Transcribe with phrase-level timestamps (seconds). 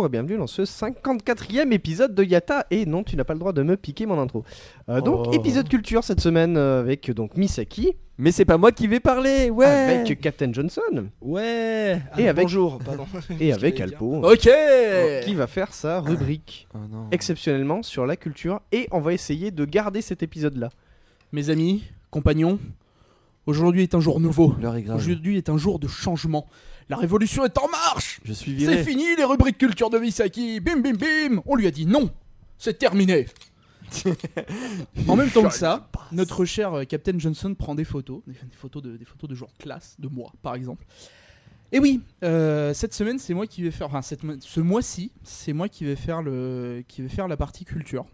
[0.00, 2.64] Bonjour et bienvenue dans ce 54e épisode de Yata.
[2.70, 4.44] Et non, tu n'as pas le droit de me piquer mon intro.
[4.88, 5.32] Euh, donc, Oh.
[5.34, 9.50] épisode culture cette semaine euh, avec donc Misaki, Mais c'est pas moi qui vais parler,
[9.50, 9.66] ouais.
[9.66, 10.80] avec Captain Johnson
[11.20, 12.00] Ouais.
[12.16, 13.04] Et avec- Bonjour, pardon.
[13.40, 14.48] et avec Alpo, Ok.
[15.24, 17.08] qui va faire sa rubrique Oh non.
[17.10, 18.62] exceptionnellement sur la culture.
[18.72, 20.70] Et on va essayer de garder cet épisode-là.
[21.32, 22.58] Mes amis, compagnons,
[23.44, 24.54] aujourd'hui est un jour nouveau.
[24.62, 24.96] L'heure est grave.
[24.96, 26.46] Aujourd'hui est un jour de changement.
[26.90, 28.84] La révolution est en marche Je suis C'est viré.
[28.84, 32.10] fini les rubriques culture de Misaki Bim bim bim On lui a dit non
[32.58, 33.26] C'est terminé
[35.08, 38.82] En même temps que ça, notre cher euh, Captain Johnson prend des photos, des, photos
[38.82, 40.84] de, des photos de joueurs classe, de moi par exemple.
[41.72, 45.52] Et oui, euh, cette semaine c'est moi qui vais faire, enfin cette ce mois-ci c'est
[45.52, 48.04] moi qui vais faire le, qui vais faire la partie culture.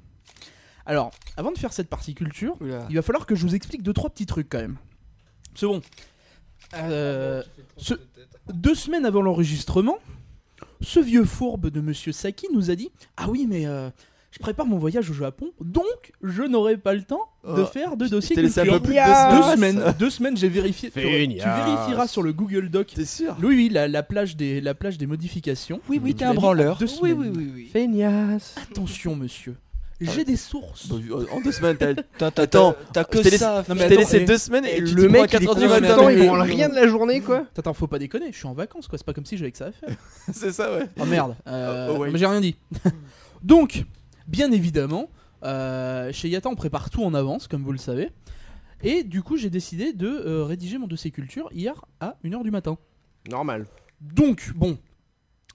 [0.84, 2.86] Alors, avant de faire cette partie culture, Oula.
[2.90, 4.76] il va falloir que je vous explique deux trois petits trucs quand même.
[5.54, 5.80] C'est bon.
[6.74, 7.42] Euh,
[7.76, 7.94] ce-
[8.52, 9.98] deux semaines avant l'enregistrement,
[10.80, 13.88] ce vieux fourbe de Monsieur Saki nous a dit Ah oui, mais euh,
[14.32, 17.96] je prépare mon voyage au Japon, donc je n'aurai pas le temps de Oh, faire
[17.96, 18.82] de dossier t'ai laissé un culture.
[18.82, 19.76] peu plus de deux Deux semaines.
[19.78, 20.90] semaines, deux semaines, j'ai vérifié.
[20.90, 21.64] Tu, tu Feignasse.
[21.66, 22.88] vérifieras sur le Google Doc.
[22.94, 23.36] T'es sûr?
[23.42, 25.80] Oui, oui, la, la plage des, la plage des modifications.
[25.88, 26.76] Oui, oui, t'es tu un branleur.
[26.78, 27.18] deux Oui, semaines.
[27.18, 27.70] oui, oui, oui.
[27.72, 28.56] Feignasse.
[28.70, 29.54] Attention, monsieur.
[30.00, 30.88] J'ai des sources.
[30.88, 30.96] Bah,
[31.32, 31.94] En deux semaines, t'as.
[32.18, 33.56] T'as, t'as, Attends, t'as je que ça.
[33.56, 33.74] à Non, faire.
[33.76, 35.48] mais Je t'ai laissé deux semaines et, Et tu le à mec, il 4 est
[35.48, 36.10] heures du en même matin.
[36.12, 37.46] il branle rien de la journée, quoi.
[37.56, 38.98] Attends, faut pas déconner, je suis en vacances, quoi.
[38.98, 39.88] C'est pas comme si j'avais que ça à faire.
[40.32, 40.86] C'est ça, ouais.
[41.00, 42.10] Oh merde, euh, Oh, oh, ouais.
[42.10, 42.56] mais j'ai rien dit.
[43.42, 43.84] Donc,
[44.26, 45.08] bien évidemment,
[45.44, 48.10] euh, chez Yata, on prépare tout en avance, comme vous le savez.
[48.82, 52.50] Et du coup, j'ai décidé de euh, rédiger mon dossier culture hier à 1h du
[52.50, 52.76] matin.
[53.30, 53.66] Normal.
[54.00, 54.78] Donc, bon,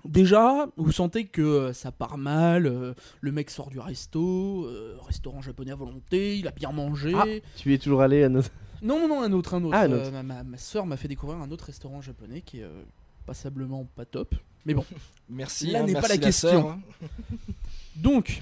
[0.05, 2.65] déjà, vous sentez que euh, ça part mal.
[2.67, 7.13] euh, le mec sort du resto, euh, restaurant japonais à volonté, il a bien mangé.
[7.15, 7.25] Ah.
[7.57, 8.49] Tu y es toujours allé à notre.
[8.83, 9.75] Non, non, non, un autre, un autre.
[9.77, 10.11] Ah, un Euh, autre.
[10.11, 12.81] ma, ma, ma soeur m'a fait découvrir un autre restaurant japonais qui est euh,
[13.27, 14.33] passablement pas top.
[14.65, 14.83] Mais bon.
[15.29, 15.67] Merci.
[15.67, 16.71] Là hein, n'est pas la question.
[16.71, 16.79] hein.
[17.95, 18.41] Donc,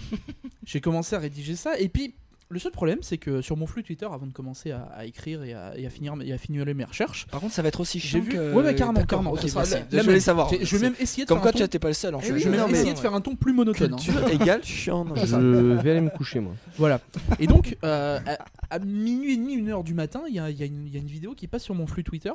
[0.66, 1.78] j'ai commencé à rédiger ça.
[1.78, 2.16] Et puis,
[2.52, 5.44] le seul problème, c'est que sur mon flux Twitter, avant de commencer à, à écrire
[5.44, 7.80] et à, et à finir et à finir mes recherches, Par contre, ça va être
[7.80, 8.30] aussi j'ai chiant vu.
[8.32, 8.54] que.
[8.56, 9.32] Ouais, ouais, carrément, carrément.
[9.34, 10.50] ok, ça sera la- Je la voulais savoir.
[10.50, 11.94] C'est- Je vais même essayer de Comme faire quoi, un tu ton- n'étais pas le
[11.94, 12.16] seul.
[12.16, 12.94] hein, Eh je- oui, je je vais même essayer.
[12.94, 13.94] de faire un ton plus monotone.
[13.94, 13.98] hein.
[13.98, 15.06] Culture égale chiant.
[15.06, 15.40] non, c'est ça.
[15.40, 16.54] Je vais aller me coucher, moi.
[16.78, 17.00] Voilà.
[17.40, 20.40] Et donc, euh, à, à minuit et demi, une heure du matin, il y y
[20.40, 22.32] a une vidéo qui passe sur mon flux Twitter.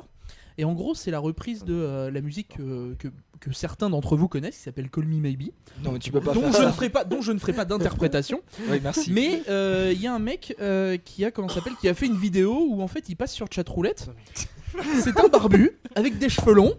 [0.57, 3.09] Et en gros, c'est la reprise de euh, la musique euh, que,
[3.41, 5.49] que certains d'entre vous connaissent, qui s'appelle Call Me Maybe,
[5.83, 6.71] Non, mais tu peux pas dont faire je, ne ça.
[6.71, 8.41] ferai pas, dont je ne ferai pas d'interprétation.
[8.69, 9.11] Oui, merci.
[9.11, 12.05] Mais euh, il y a un mec euh, qui a comment s'appelle qui a fait
[12.05, 14.09] une vidéo où en fait il passe sur chatroulette.
[15.03, 16.75] C'est un barbu avec des cheveux longs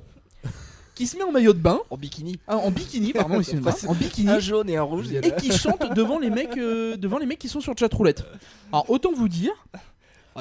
[0.94, 2.38] qui se met en maillot de bain, En bikini.
[2.46, 5.12] ah, en bikini pardon, excusez-moi, en bikini Un jaune et un rouge.
[5.12, 8.24] et qui chante devant les mecs euh, devant les mecs qui sont sur chatroulette.
[8.72, 9.52] Alors autant vous dire,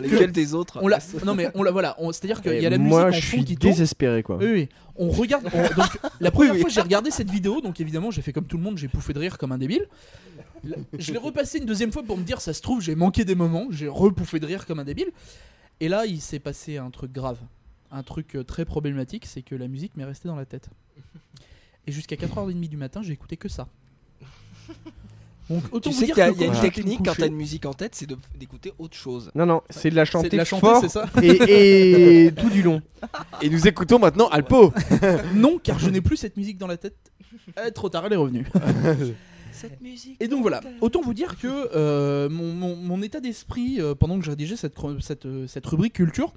[0.01, 2.69] Lesquels des autres on l'a non mais on l'a voilà, on- c'est-à-dire qu'il y a
[2.69, 3.71] la Et musique moi, en je fond suis qui tourne.
[3.73, 4.37] désespéré, quoi.
[4.37, 4.69] Oui, oui.
[4.95, 5.45] On regarde.
[5.53, 6.61] on- donc, la première Oui, oui.
[6.61, 9.13] fois j'ai regardé cette vidéo, donc évidemment j'ai fait comme tout le monde, j'ai pouffé
[9.13, 9.85] de rire comme un débile.
[10.97, 13.35] Je l'ai repassé une deuxième fois pour me dire, ça se trouve, j'ai manqué des
[13.35, 15.11] moments, j'ai repouffé de rire comme un débile.
[15.79, 17.37] Et là, il s'est passé un truc grave,
[17.91, 20.69] un truc euh, très problématique, c'est que la musique m'est restée dans la tête.
[21.85, 23.67] Et jusqu'à 4h30 du matin, j'ai écouté que ça.
[25.49, 26.71] Donc autant Tu vous sais dire qu'il y a, que il y a quand une
[26.71, 29.29] technique quand t'as une musique en tête, c'est d'écouter autre chose.
[29.35, 32.31] Non, non, c'est de la c'est chanter de la chanter, fort c'est ça et, et
[32.35, 32.81] tout du long.
[33.41, 34.73] Et nous écoutons maintenant Alpo.
[35.35, 36.95] Non, car je n'ai plus cette musique dans la tête.
[37.65, 38.45] Eh, trop tard, elle est revenue.
[39.51, 40.17] Cette musique.
[40.19, 44.19] Et donc voilà, autant vous dire que euh, mon, mon- mon état d'esprit euh, pendant
[44.19, 44.75] que je rédigeais cette,
[45.25, 46.33] euh, cette rubrique culture,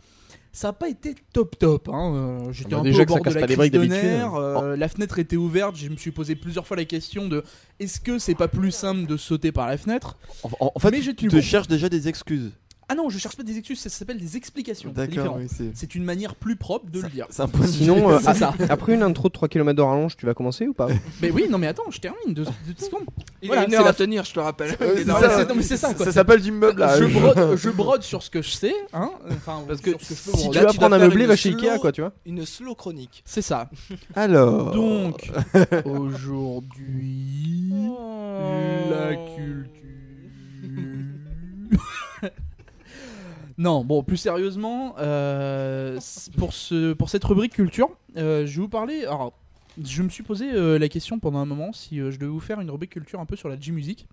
[0.59, 1.89] ça n'a pas été top top.
[1.89, 2.13] hein.
[2.49, 5.37] Euh, J'étais un peu au bord de la crise de nerfs, euh, La fenêtre était
[5.37, 7.45] ouverte, je me suis posé plusieurs fois la question de
[7.79, 10.17] est-ce que c'est pas plus simple de sauter par la fenêtre?
[10.59, 11.43] En, fait, Mais tu tenu te bon.
[11.43, 12.51] cherches déjà des excuses.
[12.91, 14.91] Ah non, je cherche pas des excuses, ça s'appelle des explications.
[14.97, 15.71] C'est D'accord, oui, c'est.
[15.75, 17.27] C'est une manière plus propre de le dire.
[17.29, 17.67] C'est un point.
[17.67, 18.55] Sinon, euh, C'est ça.
[18.71, 20.89] après une intro de 3 km de rallonge, tu vas commencer ou pas?
[21.23, 23.05] Mais oui, non mais attends, je termine deux, deux secondes.
[23.43, 24.75] Il Voilà, a une heure la- à tenir, je te rappelle.
[24.79, 26.07] C'est dans Ça, non, mais c'est ça, quoi.
[26.07, 26.99] Ça s'appelle du meublage.
[27.01, 29.11] je, brode, je brode sur ce que je sais, hein.
[29.31, 30.61] Enfin, Parce que ce que je peux si broder.
[30.61, 32.13] tu à faire meubler, une va chez Ikea, quoi, tu vois.
[32.25, 33.23] Une slow chronique.
[33.27, 33.69] C'est ça.
[34.15, 34.73] Alors.
[34.73, 35.31] Donc,
[35.85, 37.73] aujourd'hui,
[38.91, 39.69] la culture.
[43.59, 45.99] Non, bon, plus sérieusement, euh,
[46.37, 49.05] pour, ce, pour cette rubrique culture, euh, je vais vous parler.
[49.05, 49.33] Alors,
[49.85, 52.61] je me suis posé euh, la question pendant un moment si je devais vous faire
[52.61, 54.07] une rubrique culture un peu sur la J-music.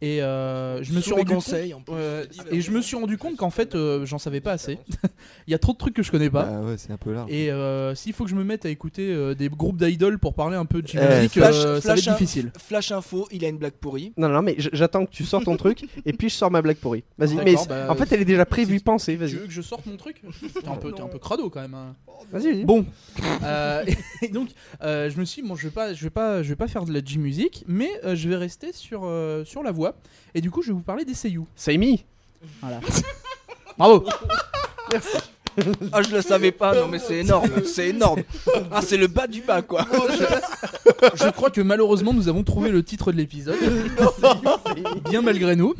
[0.00, 1.34] Et euh, je me suis rendu compte.
[1.44, 1.92] conseils, en plus.
[1.94, 4.40] euh, Je te dis, et je me suis rendu compte qu'en fait, euh, j'en savais
[4.40, 4.78] pas assez.
[5.48, 6.44] Il y a trop de trucs que je connais pas.
[6.44, 7.28] Bah ouais, c'est un peu large.
[7.32, 10.34] Et euh, s'il faut que je me mette à écouter euh, des groupes d'idoles pour
[10.34, 12.52] parler un peu de Eh, musique, flash- ça va être difficile.
[12.58, 14.12] Flash info, il a une blague pourrie.
[14.16, 16.76] Non, non, mais j'attends que tu sors ton truc et puis je sors ma blague
[16.76, 17.02] pourrie.
[17.18, 19.32] Vas-y, mais bah, en fait, elle est déjà prévue, pensée, Tu vas-y.
[19.34, 20.22] veux que je sorte mon truc?
[20.62, 21.74] T'es un, peu- un peu crado quand même.
[21.74, 21.96] hein.
[22.30, 22.64] Vas-y, vas-y.
[22.64, 22.84] Bon,
[23.42, 23.84] euh,
[24.22, 24.48] et donc
[24.82, 26.68] euh, je me suis dit, bon, je vais pas, je vais pas, je vais pas
[26.68, 29.87] faire de la J-music, mais euh, je vais rester sur, euh, sur la voix.
[30.34, 31.44] Et du coup, je vais vous parler des seiyuu.
[31.56, 32.04] Saimi
[32.60, 32.80] Voilà.
[33.78, 34.04] Bravo.
[35.92, 38.22] Ah, je le savais pas, non mais c'est énorme, c'est énorme.
[38.70, 39.86] Ah, c'est le bas du bas quoi.
[41.14, 43.58] Je crois que malheureusement, nous avons trouvé le titre de l'épisode.
[45.10, 45.74] Bien malgré nous.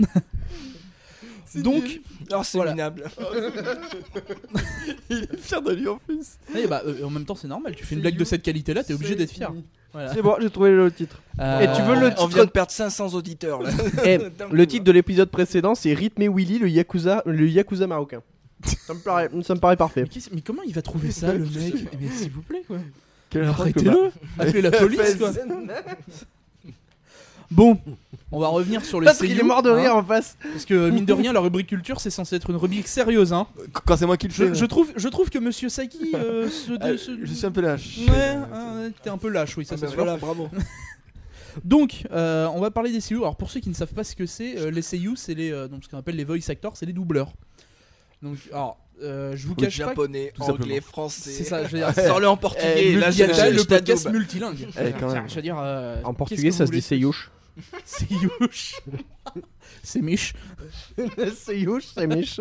[1.57, 2.01] Donc,
[2.31, 2.73] Alors c'est Voilà.
[2.73, 3.05] minable.
[5.11, 6.39] Il est fier de lui en plus.
[6.57, 7.75] eh bah, euh, en même temps, c'est normal.
[7.75, 9.53] Tu fais une blague de cette qualité-là, t'es obligé d'être fier.
[9.93, 10.13] Voilà.
[10.13, 11.23] C'est bon, j'ai trouvé le titre.
[11.41, 13.71] Euh, Et tu veux le On titre vient de perdre 500 auditeurs là.
[14.05, 14.19] Eh,
[14.53, 18.21] le titre de l'épisode précédent, c'est Rhythm et Willy, le Yakuza, le Yakuza marocain.
[18.87, 20.05] Ça me paraît, ça me paraît parfait.
[20.33, 21.75] Mais, comment il va trouver ça, le mec?
[22.01, 22.79] Mais s'il vous plaît, quoi.
[23.35, 25.31] Arrêtez-le Appelez la police, quoi
[27.51, 27.79] Bon,
[28.31, 30.37] on va revenir sur les Parce qu'il est mort de hein, rire en face.
[30.53, 33.47] Parce que, mine de rien, la rubrique culture, c'est censé être une rubrique sérieuse, hein.
[33.87, 34.49] Quand c'est moi qui le fais.
[34.49, 37.51] Je, je trouve, je trouve que Monsieur Saki euh, se, Ah, se- je suis un
[37.51, 38.01] peu lâche.
[38.07, 39.97] Ouais, hein, t'es un peu lâche, oui, ça Ah, c'est bah, sûr.
[40.05, 40.49] voilà, bravo.
[41.65, 43.21] Donc, euh, on va parler des seiyuu.
[43.23, 45.51] Alors, pour ceux qui ne savent pas ce que c'est, euh, les seiyuu, c'est les,
[45.51, 47.33] euh, donc, ce qu'on appelle les voice actors, c'est les doubleurs.
[48.23, 49.87] Donc, alors, euh, je vous cache pas.
[49.89, 50.81] Japonais, Tout anglais, simplement.
[50.83, 51.31] français.
[51.31, 51.93] C'est ça, je veux dire.
[52.07, 52.75] Sors-le en portugais.
[52.93, 54.21] Eh, là, je- je le podcast t'adoube.
[54.21, 54.69] multilingue.
[54.79, 55.25] Eh, quand même.
[55.29, 56.81] Je veux dire, euh, En qu'est-ce portugais, ça se dit voulez
[57.85, 58.31] Seiyush.
[58.45, 58.75] Seiyush.
[59.83, 60.35] c'est Mich.
[61.45, 62.41] Seiyush, c'est Mich.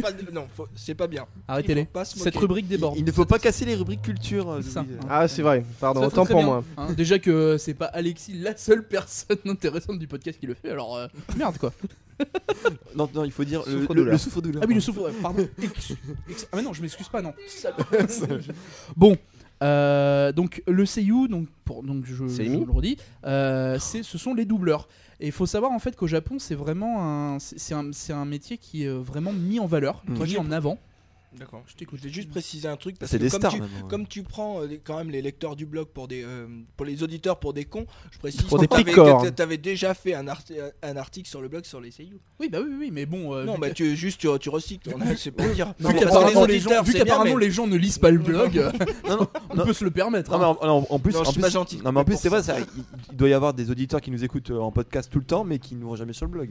[0.00, 1.26] Pas de- Non, faut- c'est pas bien.
[1.46, 1.82] Arrêtez-les.
[1.82, 2.96] Il faut pas se Cette rubrique déborde.
[2.96, 4.48] il ne faut pas casser les rubriques culture.
[4.50, 4.86] euh, C'est ça.
[5.06, 6.46] Ah, c'est vrai, pardon, Ça, autant très pour bien.
[6.50, 6.64] moi.
[6.78, 10.70] Hein, déjà que c'est pas Alexis la seule personne intéressante du podcast qui le fait,
[10.70, 11.74] alors euh, merde quoi.
[12.96, 14.12] Non, non, il faut dire le, le, Souffre-douleur.
[14.12, 14.62] le souffre-douleur.
[14.62, 15.00] Ah oui, le souffle.
[15.20, 15.46] Pardon.
[15.62, 15.92] Ex-
[16.30, 17.34] ex- Ah mais non, je m'excuse pas, non.
[18.96, 19.14] bon.
[19.62, 22.64] Euh, donc le seiyuu, donc pour donc je, je Seimi.
[22.64, 24.88] le redis, euh, c'est ce sont les doubleurs.
[25.20, 27.02] Et il faut savoir en fait qu'au Japon c'est vraiment
[27.34, 30.14] un c'est un, c'est un métier qui est vraiment mis en valeur, qui Mm.
[30.14, 30.78] est Moi, mis en avant.
[31.38, 31.62] D'accord.
[31.66, 31.98] Je t'écoute.
[32.00, 33.52] Je vais juste préciser un truc parce C'est que des comme stars.
[33.54, 33.88] tu, même, ouais.
[33.88, 36.46] comme tu prends euh, quand même les lecteurs du blog pour des euh,
[36.76, 40.14] pour les auditeurs pour des cons, je précise Pour que des que t'avais déjà fait
[40.14, 42.18] un, arti- un article sur le blog sur les seiyuu.
[42.40, 43.34] Oui bah oui oui mais bon.
[43.34, 45.74] euh, non, vu bah tu juste tu, tu recycles, on a- c'est pour dire.
[45.78, 48.18] vu Pour qu'apparemment les, les gens, auditeurs, vu qu'apparemment les gens ne lisent pas le
[48.18, 48.70] blog, euh,
[49.08, 49.64] Non, non, on non.
[49.64, 50.30] peut se le permettre.
[50.30, 50.56] Non, hein.
[50.62, 51.78] mais en, en- en plus, Non, je en suis plus- pas gentil.
[51.84, 52.54] Non, mais en plus, c'est vrai, ça.
[52.54, 55.18] ça, il, il doit y avoir des auditeurs qui nous écoutent euh, en podcast tout
[55.18, 56.50] le temps, mais qui nous vont jamais sur le blog.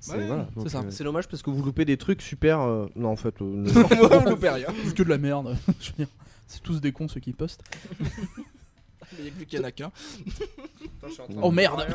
[0.00, 0.78] C'est Ouais, voilà, c'est donc, ça.
[0.80, 2.60] euh, C'est dommage parce que vous loupez des trucs super.
[2.60, 3.34] euh, Non, en fait.
[3.40, 4.68] euh, ne- on loupait rien.
[4.84, 5.56] C'est que de la merde.
[5.80, 6.08] Je veux dire,
[6.46, 7.62] c'est tous des cons ceux qui postent.
[8.00, 8.06] Mais
[9.20, 9.90] il y a plus qu'il y en a qu'un.
[11.42, 11.86] Oh merde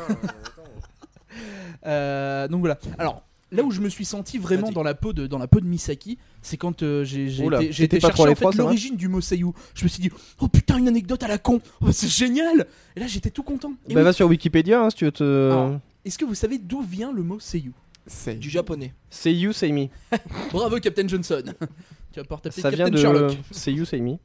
[1.86, 2.78] Euh, donc voilà.
[2.98, 4.74] Alors là où je me suis senti vraiment Vas-y.
[4.74, 7.62] dans la peau de dans la peau de Misaki, c'est quand euh, j'ai j'ai Oula,
[7.62, 9.52] été, j'ai t'étais été pas chercher trop en fait ça va l'origine du mot seiyuu.
[9.74, 12.66] Je me suis dit oh putain une anecdote à la con, Oh, c'est génial.
[12.96, 13.72] Et là j'étais tout content.
[13.88, 15.50] Et Bah, oui, va sur Wikipédia hein, si tu veux te.
[15.50, 15.78] Alors.
[16.04, 17.91] Est-ce que vous savez d'où vient le mot seiyuu c'est
[18.38, 18.92] Du japonais.
[19.10, 19.90] Seiyu, Seimi.
[20.52, 21.42] Bravo Captain Johnson.
[22.12, 22.96] tu vas pouvoir taper Ça vient Captain de.
[23.00, 23.38] Sherlock.
[23.50, 24.18] Seiyu, Seimi.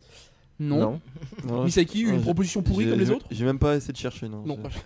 [0.60, 1.00] Non.
[1.46, 4.44] Non, Misaki une proposition pourrie comme les autres J'ai même pas essayé de chercher, non.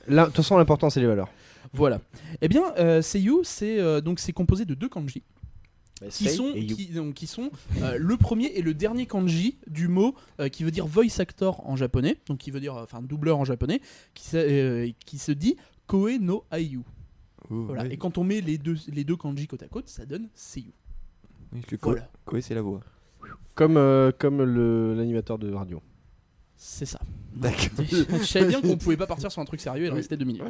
[0.07, 1.29] Là, de toute façon, l'important, c'est les valeurs.
[1.71, 2.01] Voilà.
[2.41, 5.23] Eh bien, euh, Seiyu, c'est euh, donc c'est composé de deux kanji.
[6.09, 10.13] qui sont, qui, donc, qui sont euh, le premier et le dernier kanji du mot
[10.41, 13.45] euh, qui veut dire voice actor en japonais, donc qui veut dire enfin doubleur en
[13.45, 13.79] japonais,
[14.13, 15.55] qui, se- euh, qui se dit
[15.87, 16.81] koe no aiyu.
[17.49, 17.83] Voilà.
[17.83, 17.89] oui.
[17.91, 20.71] Et quand on met les deux, les deux kanji côte à côte, ça donne seiyu.
[21.53, 22.09] Oui, le Voilà.
[22.25, 22.79] Koé, c'est la voix.
[23.55, 25.81] Comme, euh, comme le- l'animateur de radio.
[26.55, 26.99] C'est ça.
[27.35, 27.59] D'accord.
[27.89, 30.25] Je savais bien qu'on pouvait pas partir sur un truc sérieux et le rester deux
[30.25, 30.43] minutes.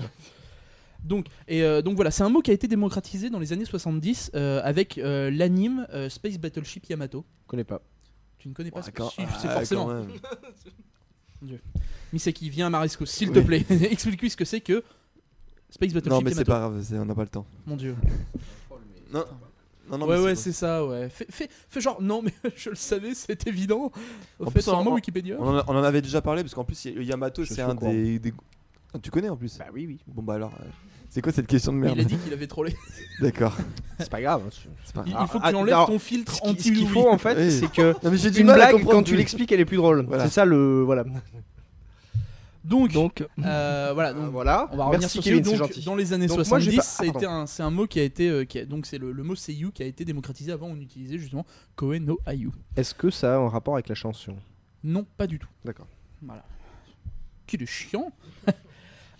[1.03, 3.65] Donc, et euh, donc voilà, c'est un mot qui a été démocratisé dans les années
[3.65, 7.25] 70 euh, avec euh, l'anime euh, Space Battleship Yamato.
[7.43, 7.81] Je connais pas.
[8.37, 9.13] Tu ne connais pas ce que D'accord.
[9.15, 9.87] c'est Ah, forcément.
[9.87, 10.07] même.
[12.13, 13.45] Misaki, viens à Marisco, s'il te Oui.
[13.45, 13.65] plaît.
[13.91, 14.83] Explique-lui ce que c'est que
[15.71, 17.45] Space Battleship Non, mais c'est pas grave, on n'a pas le temps.
[17.65, 17.95] Mon dieu.
[19.13, 19.23] Non.
[19.89, 21.09] Non, non, ouais, mais ouais, c'est- c'est ça, ouais.
[21.09, 23.91] Fais, fais, fais genre, non, mais je le savais, c'est évident.
[24.39, 25.35] Au En fait, plus, c'est un en- mot en- Wikipédia.
[25.39, 27.03] On en, a- on en avait déjà parlé parce qu'en plus, il y a- le
[27.03, 28.33] Yamato, c'est un des, des-
[28.93, 29.99] Ah, tu connais en plus Bah oui, oui.
[30.07, 30.53] Bon, bah alors.
[30.61, 30.65] euh,
[31.09, 32.73] C'est quoi cette question de Mais merde il a dit qu'il avait trollé.
[33.21, 33.57] D'accord.
[33.99, 34.43] C'est pas grave.
[34.47, 36.73] hein, pas- Il, faut que ah, tu enlèves alors, ton filtre Ce qui- ce anti
[36.73, 37.51] qu'il faut en fait, Oui.
[37.51, 39.75] c'est que Non, mais j'ai du à blague comprendre quand tu l'expliques, elle est plus
[39.77, 40.05] drôle.
[40.07, 40.23] Voilà.
[40.25, 41.03] C'est ça le voilà.
[42.63, 44.13] Donc, Donc euh, voilà.
[44.13, 44.69] Donc, voilà.
[44.71, 45.79] On va revenir Merci sur Kevin, Donc.
[45.83, 47.99] Dans les années Donc, moi, 70, j'ai pas- ça a ah, c'est un mot qui
[47.99, 50.51] a été, euh, qui a- donc c'est le, le mot Seiyu qui a été démocratisé.
[50.51, 52.51] Avant, on utilisait justement Koe no Ayu.
[52.75, 54.35] Est-ce que ça a un rapport avec la chanson?
[54.83, 55.49] Non, pas du tout.
[55.65, 55.87] D'accord.
[56.21, 56.43] Voilà.
[57.47, 58.11] Qu'il est chiant.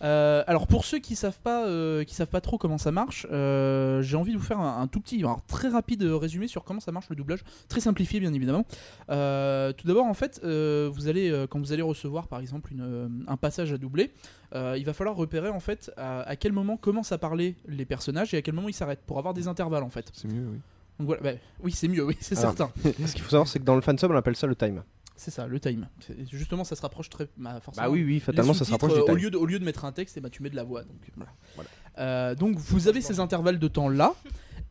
[0.03, 3.27] Euh, alors pour ceux qui savent pas, euh, qui savent pas trop comment ça marche,
[3.31, 6.63] euh, j'ai envie de vous faire un, un tout petit, alors, très rapide résumé sur
[6.63, 8.63] comment ça marche le doublage, très simplifié bien évidemment.
[9.07, 13.73] Tout d'abord en fait, vous allez quand vous allez recevoir par exemple une, un passage
[13.73, 14.11] à doubler,
[14.53, 18.33] il va falloir repérer en fait à, à quel moment commencent à parler les personnages
[18.33, 20.09] et à quel moment ils s'arrêtent pour avoir des intervalles en fait.
[20.13, 20.59] C'est mieux, oui.
[20.99, 22.71] Donc voilà, bah, oui c'est mieux, oui c'est certain.
[22.83, 24.83] Ce qu'il faut savoir, c'est que dans le fansub, on appelle ça le time.
[25.15, 25.87] C'est ça, le time.
[26.31, 27.87] Justement, ça se rapproche très, bah, forcément.
[27.87, 29.13] Bah oui, oui, fatalement, ça se rapproche du euh, time.
[29.13, 30.63] Au lieu, de, au lieu de mettre un texte, eh ben, tu mets de la
[30.63, 30.83] voix.
[30.83, 31.31] Donc, voilà.
[31.55, 31.69] Voilà.
[31.99, 34.15] Euh, donc vous avez ces intervalles de temps là.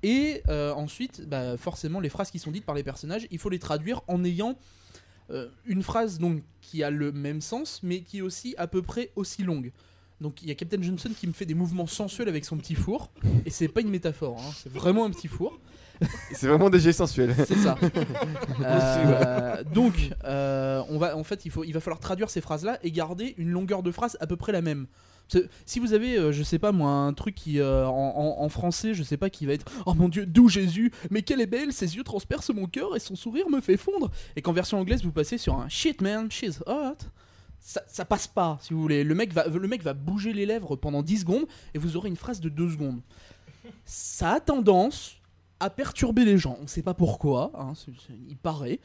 [0.03, 3.51] Et euh, ensuite, bah, forcément, les phrases qui sont dites par les personnages, il faut
[3.51, 4.57] les traduire en ayant
[5.31, 8.83] euh, une phrase donc, qui a le même sens, mais qui est aussi à peu
[8.83, 9.73] près aussi longue.
[10.21, 12.75] Donc il y a Captain Johnson qui me fait des mouvements sensuels avec son petit
[12.75, 13.11] four,
[13.47, 15.59] et c'est pas une métaphore, hein, c'est vraiment un petit four.
[16.33, 17.35] C'est vraiment des gestes sensuels.
[17.47, 17.77] C'est ça.
[18.63, 22.79] Euh, donc, euh, on va, en fait, il, faut, il va falloir traduire ces phrases-là
[22.83, 24.87] et garder une longueur de phrase à peu près la même.
[25.31, 27.93] Parce que Si vous avez, euh, je sais pas moi, un truc qui euh, en,
[28.39, 30.93] en- en français, je sais pas, qui va être Oh mon dieu, d'où Jésus?
[31.11, 34.11] Mais quelle est belle, ses yeux transpercent mon cœur et son sourire me fait fondre.
[34.37, 36.97] Et qu'en version anglaise, vous passez sur un Shit man, she's hot.
[37.61, 39.05] Ça, ça passe pas, si vous voulez.
[39.05, 42.09] Le mec, va, le mec va bouger les lèvres pendant 10 secondes et vous aurez
[42.09, 43.01] une phrase de 2 secondes.
[43.85, 45.17] Ça a tendance
[45.61, 46.59] à perturber les gens.
[46.63, 47.75] On sait pas pourquoi, hein,
[48.29, 48.81] il paraît.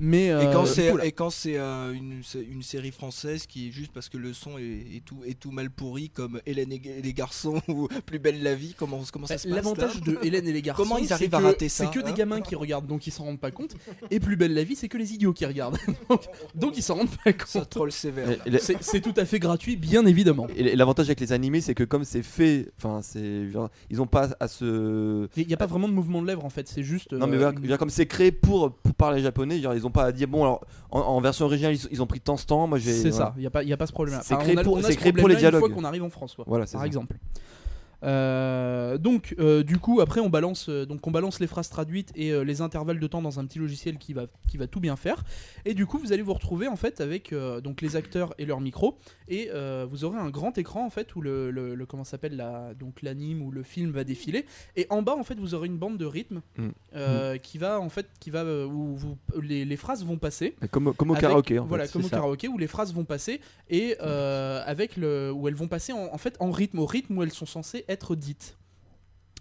[0.00, 3.90] Mais Et euh, quand et c'est euh, une, c'est une série française qui est juste
[3.92, 4.62] parce que le son est,
[4.96, 8.54] est tout est tout mal pourri comme Hélène et les garçons ou Plus belle la
[8.54, 11.06] vie comment comment ça Bah, se passe L'avantage de Hélène et les garçons, Comment ils
[11.08, 13.10] c'est arrivent que- à rater ça, C'est que des hein gamins qui regardent, donc ils
[13.10, 13.74] s'en rendent pas compte.
[14.10, 16.22] Et plus belle la vie, c'est que les idiots qui regardent, donc,
[16.54, 17.70] donc ils s'en rendent pas ça compte.
[17.70, 18.36] troll sévère.
[18.80, 20.46] C'est tout à fait gratuit, bien évidemment.
[20.56, 23.48] Et l'avantage avec les animés, c'est que comme c'est fait, enfin, c'est,
[23.90, 25.26] ils ont pas à se.
[25.36, 27.12] Il n'y a pas vraiment de mouvement de lèvres en fait, c'est juste.
[27.12, 30.12] Non mais euh, comme c'est créé pour, pour parler japonais, genre, ils ont pas à
[30.12, 32.78] dire bon alors en, en version originale ils, ils ont pris tant ce temps, moi
[32.78, 32.92] je vais.
[32.92, 34.20] C'est ça, il n'y a, pas- y a pas ce problème-là.
[34.24, 35.52] C'est Enfin, créé on a- pour- on a c'est ce créé pour les problème-là Une
[35.52, 35.74] fois dialogues.
[35.82, 36.86] qu'on arrive en France, quoi, Voilà, par ça.
[36.86, 37.16] exemple.
[38.04, 42.12] Euh, donc, euh, du coup, après, on balance, euh, donc on balance les phrases traduites
[42.14, 44.96] et les intervalles de temps dans un petit logiciel qui va, qui va tout bien
[44.96, 45.24] faire.
[45.64, 48.60] Et du coup, vous allez vous retrouver en fait avec donc les acteurs et leur
[48.60, 49.50] micro, et
[49.88, 53.02] vous aurez un grand écran en fait où le, le, le- comment s'appelle la, donc
[53.02, 54.44] l'anime ou le film va défiler.
[54.76, 56.68] Et en bas, en fait, vous aurez une bande de rythme Mm.
[56.94, 60.54] euh, qui va en fait, qui va où vous- les, les phrases vont passer.
[60.70, 61.92] Comme, comme au Avec- karaoké en voilà, fait.
[61.92, 62.16] comme au ça.
[62.16, 63.40] karaoké où les phrases vont passer
[63.70, 67.22] et avec le où elles vont passer en, en fait en rythme, au rythme où
[67.22, 68.56] elles sont censées être dites.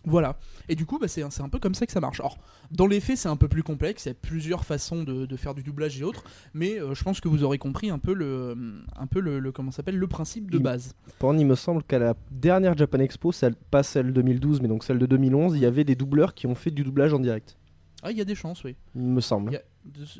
[0.05, 0.37] Voilà.
[0.69, 2.21] Et du coup, bah, c'est un, peu comme ça que ça marche.
[2.21, 2.37] Alors,
[2.71, 4.05] dans les faits, c'est un peu plus complexe.
[4.05, 6.23] Il y a plusieurs façons de, de faire du doublage et autres,
[6.53, 8.55] mais euh, je pense que vous aurez compris un peu le,
[8.95, 10.93] un peu le, le- comment s'appelle le principe de base.
[11.19, 14.85] Porn, il me semble qu'à la dernière Japan Expo, celle, pas celle 2012, mais donc
[14.85, 17.57] celle de 2011, il y avait des doubleurs qui ont fait du doublage en direct.
[18.01, 18.75] Ah, il y a des chances, oui.
[18.95, 19.51] Il me semble.
[19.51, 19.65] Il y a- de-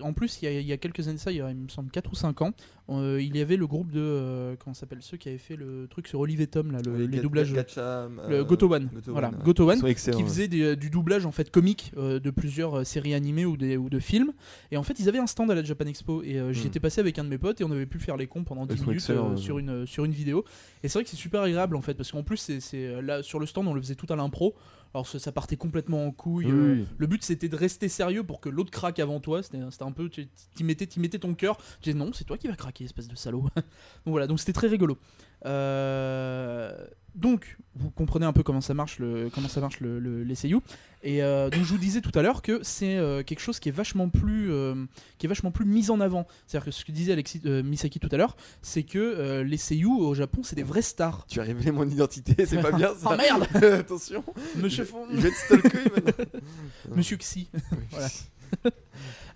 [0.01, 1.55] en plus, il y, a, il y a quelques années, ça, il, y a, il
[1.57, 2.51] me semble 4 ou 5 ans,
[2.89, 3.99] euh, il y avait le groupe de.
[3.99, 6.79] euh, comment ça s'appelle Ceux qui avaient fait le truc sur Olive et Tom, là,
[6.85, 7.51] le, Oui, les doublages.
[7.53, 8.89] Gacha, le euh, Goto One.
[8.93, 9.35] Goto voilà, ouais.
[9.43, 9.81] Goto One.
[9.93, 13.57] Qui faisait des- du doublage en fait comique euh, de plusieurs euh, séries animées ou,
[13.57, 14.31] des, ou de films
[14.71, 16.67] et en fait ils avaient un stand à la Japan Expo et euh, j'y Hmm.
[16.67, 18.63] étais passé avec un de mes potes et on avait pu faire les cons pendant
[18.65, 20.43] Ils 10 sont minutes euh, sur, une, sur une vidéo
[20.83, 23.39] et c'est vrai que c'est super agréable en fait parce qu'en plus c'est là sur
[23.39, 24.55] le stand on le faisait tout à l'impro
[24.97, 28.41] alors ça, partait complètement en couille Oui, euh, le but c'était de rester sérieux pour
[28.41, 29.43] que l'autre craque avant toi.
[29.43, 31.57] C'était un peu tu mettais, ton cœur.
[31.81, 33.43] Tu disais non c'est toi qui vas craquer espèce de salaud.
[33.55, 33.63] Donc
[34.05, 34.97] voilà donc c'était très rigolo
[37.15, 40.35] donc, vous comprenez un peu comment ça marche le comment ça marche le, le- les
[40.35, 40.59] seiyuu.
[41.03, 43.69] Et euh, donc je vous disais tout à l'heure que c'est euh, quelque chose qui
[43.69, 44.85] est vachement plus euh,
[45.17, 46.27] qui est vachement plus mis en avant.
[46.45, 49.57] C'est-à-dire que ce que disait Alexis euh, Misaki tout à l'heure, c'est que euh, les
[49.57, 51.25] seiyuu au Japon c'est des vrais stars.
[51.27, 53.09] Tu as révélé mon identité, c'est pas bien ça.
[53.11, 54.23] Oh merde Attention,
[54.57, 56.25] Monsieur Fon- il va être stalker maintenant.
[56.95, 57.47] Monsieur Xi.
[57.91, 58.07] Voilà.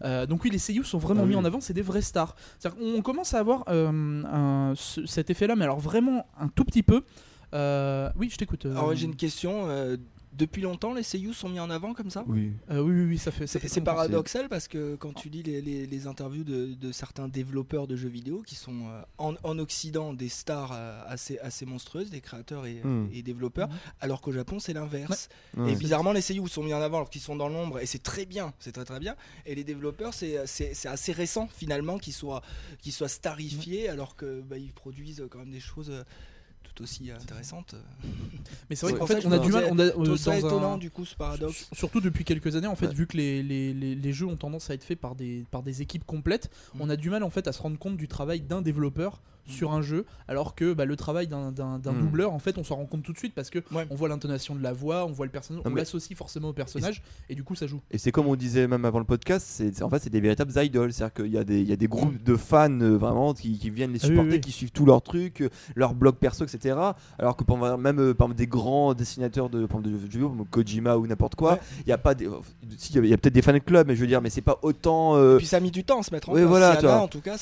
[0.04, 1.40] Euh, donc oui, les seiyuu sont vraiment Ah mis oui.
[1.40, 2.36] en avant, c'est des vrais stars.
[2.64, 6.82] Qu'on commence à avoir euh, un- ce- cet effet-là, mais alors vraiment un tout petit
[6.82, 7.04] peu.
[7.54, 8.66] Euh, oui, je t'écoute.
[8.66, 9.68] Alors j'ai une question.
[10.34, 12.54] Depuis longtemps, les seiyuu sont mis en avant comme ça Oui.
[12.70, 13.48] Euh, oui, oui, oui, ça fait.
[13.48, 13.96] ça C'est fait c'est longtemps.
[13.96, 17.98] paradoxal parce que quand tu lis les, les- les interviews de, de certains développeurs de
[17.98, 22.22] jeux vidéo qui sont euh, en, en Occident des stars euh, assez, assez monstrueuses, des
[22.22, 23.10] créateurs et, Hmm.
[23.14, 23.76] et développeurs, Mhm.
[24.00, 25.28] alors qu'au Japon c'est l'inverse.
[25.58, 25.74] Ouais.
[25.74, 28.02] Et bizarrement, les seiyuu sont mis en avant alors qu'ils sont dans l'ombre et c'est
[28.02, 29.16] très bien, c'est très très bien.
[29.46, 32.42] Et les développeurs, c'est c'est- c'est assez récent finalement qu'ils soient,
[32.80, 36.04] qu'ils soient starifiés alors que bah, produisent quand même des choses euh,
[36.74, 37.76] tout aussi intéressantes.
[38.70, 39.68] Mais c'est vrai qu'en fait, on a du mal.
[39.72, 41.68] On a, euh, ça un- du coup ce paradoxe.
[41.74, 42.94] Surtout depuis quelques années, en fait, Ouais.
[42.94, 45.64] vu que les, les, les, les jeux ont tendance à être faits par des, par
[45.64, 46.82] des équipes complètes, Mm.
[46.82, 49.72] on a du mal en fait à se rendre compte du travail d'un développeur sur
[49.74, 52.00] un jeu, alors que bah, le travail d'un d'un- d'un Mm.
[52.02, 53.86] doubleur, en fait, on s'en rend compte tout de suite parce que Ouais.
[53.90, 57.02] on voit l'intonation de la voix, on voit le personnage, on l'associe forcément au personnage,
[57.30, 57.82] et du coup, ça joue.
[57.92, 60.52] Et c'est comme on disait même avant le podcast, c'est en fait c'est des véritables
[60.64, 63.34] idoles, c'est-à-dire qu'il y a des il y a des groupes de fans euh, vraiment
[63.34, 65.94] qui, qui viennent les Ah oui, supporter, oui, qui suivent tous leurs trucs, euh, leurs
[65.94, 66.76] blogs perso, etc.
[67.20, 67.44] Alors que
[67.78, 71.36] même euh, par exemple, des grands dessinateurs de, de jeux vidéo, comme Kojima ou n'importe
[71.36, 71.60] quoi, Ouais.
[71.86, 72.30] il y a pas des,
[72.78, 74.60] si, il y a, peut-être des fan clubs, mais je veux dire, mais c'est pas
[74.62, 75.16] autant.
[75.18, 76.50] euh, Et puis ça a mis du temps à se mettre en oui, place.
[76.50, 77.02] voilà, Siana, tu vois.
[77.02, 77.38] en tout cas,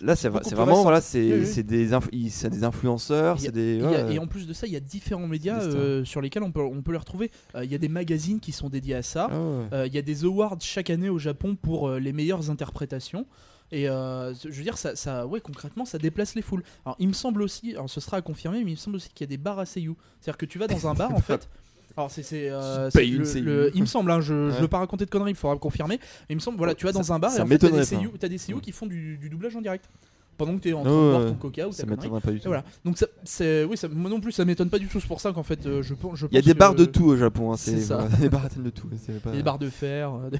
[0.00, 0.82] Là, c'est vraiment récent.
[0.82, 4.14] voilà, c'est C'est des inf- c'est des influenceurs, Il y a- c'est des a- ouais.
[4.14, 6.60] et en plus de ça, il y a différents médias euh, sur lesquels on peut,
[6.60, 7.30] on peut les retrouver.
[7.54, 9.28] Euh, Il y a des magazines qui sont dédiés à ça.
[9.30, 9.64] Ah ouais.
[9.72, 13.26] Euh, Il y a des awards chaque année au Japon pour les meilleures interprétations.
[13.72, 16.62] Et euh, je veux dire, ça, ça, ouais, concrètement, ça déplace les foules.
[16.84, 19.08] Alors, il me semble aussi, alors ce sera à confirmer, mais il me semble aussi
[19.08, 19.94] qu'il y a des bars à Seiyu.
[20.20, 21.48] C'est-à-dire que tu vas dans un bar, en fait.
[21.96, 22.22] Alors, c'est.
[22.22, 24.60] c'est, euh, c'est le- le- Il me semble, hein, je, Ouais.
[24.60, 25.98] veux pas raconter de conneries, il faudra me confirmer.
[26.28, 27.66] Mais il me semble, voilà, tu vas dans Ça- un bar et en fait, t'as
[27.68, 27.86] des m'étonnerait pas.
[27.86, 29.88] Seiyu, t'as des Seiyu qui font du, du doublage en direct.
[30.36, 32.30] Pendant que t'es en train Ouais, de boire ton coca ou ta Ça m'étonnerait pas
[32.32, 32.48] du tout.
[32.48, 32.64] voilà.
[32.84, 35.00] Donc ça, c'est, oui, ça, moi non plus, ça m'étonne pas du tout.
[35.00, 37.04] C'est pour ça qu'en fait, euh, je, pense- Il y a des bars de tout
[37.06, 38.06] au Japon, hein, c'est ça.
[38.20, 38.88] des bars de tout.
[39.22, 40.30] pas- des barres de fer, euh,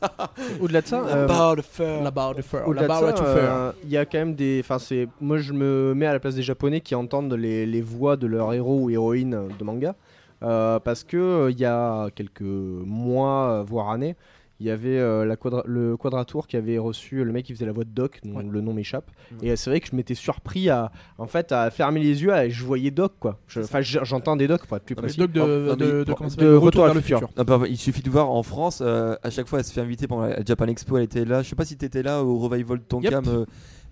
[0.60, 2.02] Au-delà de ça, La euh, barre de fer.
[2.02, 4.60] la barre de fer, la barre euh, il y a quand même des.
[4.64, 5.08] Enfin, c'est.
[5.20, 8.28] Moi, je me mets à la place des Japonais qui entendent les, les voix de
[8.28, 9.96] leurs héros ou héroïnes de manga,
[10.44, 14.14] Euh, parce que euh, il y a quelques mois, voire années,
[14.60, 17.66] il y avait euh, la quadra- le Quadratour qui avait reçu le mec qui faisait
[17.66, 18.44] la voix de Doc, dont Ouais.
[18.48, 19.10] le nom m'échappe.
[19.40, 19.48] Ouais.
[19.48, 22.34] Et euh, c'est vrai que je m'étais surpris à, en fait, à fermer les yeux
[22.34, 23.38] et je voyais Doc, quoi.
[23.56, 25.18] Enfin, j'entends des Docs pour être plus Non, précis.
[25.18, 26.04] Doc de, Oh, de, de,
[26.44, 27.28] de Retour à le futur.
[27.36, 29.80] Ah bah, il suffit de voir en France, euh, à chaque fois elle se fait
[29.80, 31.42] inviter pendant la Japan Expo, elle était là.
[31.42, 33.24] Je sais pas si t'étais là au Revival Tonkam.
[33.24, 33.26] Yep.
[33.28, 33.44] euh,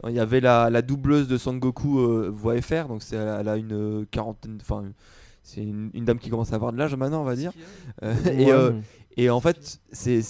[0.09, 3.57] Il y avait la, la doubleuse de Sangoku euh, voix FR, donc c'est, elle a
[3.57, 4.85] une euh, quarantaine, enfin
[5.43, 7.53] c'est une, une dame qui commence à avoir de l'âge maintenant, on va dire.
[8.03, 8.73] Euh, et, euh,
[9.19, 10.21] et en fait, c'est,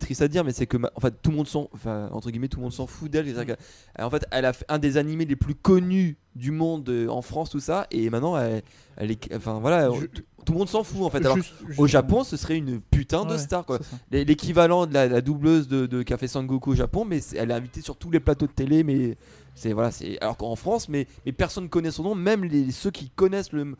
[0.00, 2.48] triste à dire, mais c'est que en fait tout le monde s'en, enfin entre guillemets
[2.48, 3.32] tout le monde s'en fout d'elle.
[3.46, 3.56] Qu'elle-
[3.98, 7.22] En fait, elle a fait un des animés les plus connus du monde euh, en
[7.22, 8.62] France, tout ça, et maintenant elle,
[8.96, 10.06] elle est, enfin voilà, Je-
[10.44, 11.18] tout, le monde s'en fout en fait.
[11.18, 13.78] Alors Juste- juste- au Japon, ce serait une putain de star quoi.
[14.10, 17.80] L'équivalent de la, la doubleuse de, de fait Sangoku au Japon, mais elle est invitée
[17.82, 19.16] sur tous les plateaux de télé, mais
[19.54, 22.70] c'est voilà, c'est alors qu'en France, mais, mais personne ne connaît son nom, même les,
[22.70, 23.76] ceux qui connaissent le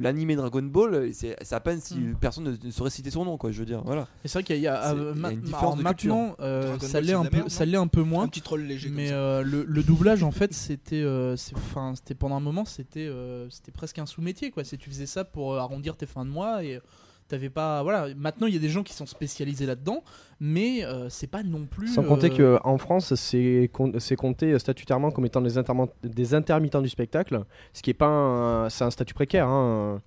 [0.00, 2.16] l'animé Dragon Ball, c'est à peine si Mm.
[2.20, 3.50] personne ne, ne saurait citer son nom quoi.
[3.50, 4.06] Je veux dire, voilà.
[4.24, 6.14] Et c'est vrai qu'il y a, y une alors différence de culture.
[6.14, 8.24] maintenant, euh, ça l'est un peu, merde, ça non l'est un peu moins.
[8.24, 8.88] Un petit troll léger.
[8.90, 12.64] Mais euh, le, le doublage en fait c'était euh, c'est- enfin c'était pendant un moment
[12.64, 16.24] c'était euh, c'était presque un sous-métier quoi c'est tu faisais ça pour arrondir tes fins
[16.24, 16.80] de mois et
[17.28, 20.02] t'avais pas voilà maintenant il y a des gens qui sont spécialisés là-dedans
[20.40, 23.70] mais euh, c'est pas non plus Sans compter euh, qu'en France, c'est
[24.16, 28.90] compté statutairement comme étant des, intermittents du spectacle, ce qui est pas un, c'est un
[28.90, 29.48] statut précaire.
[29.48, 30.00] hein.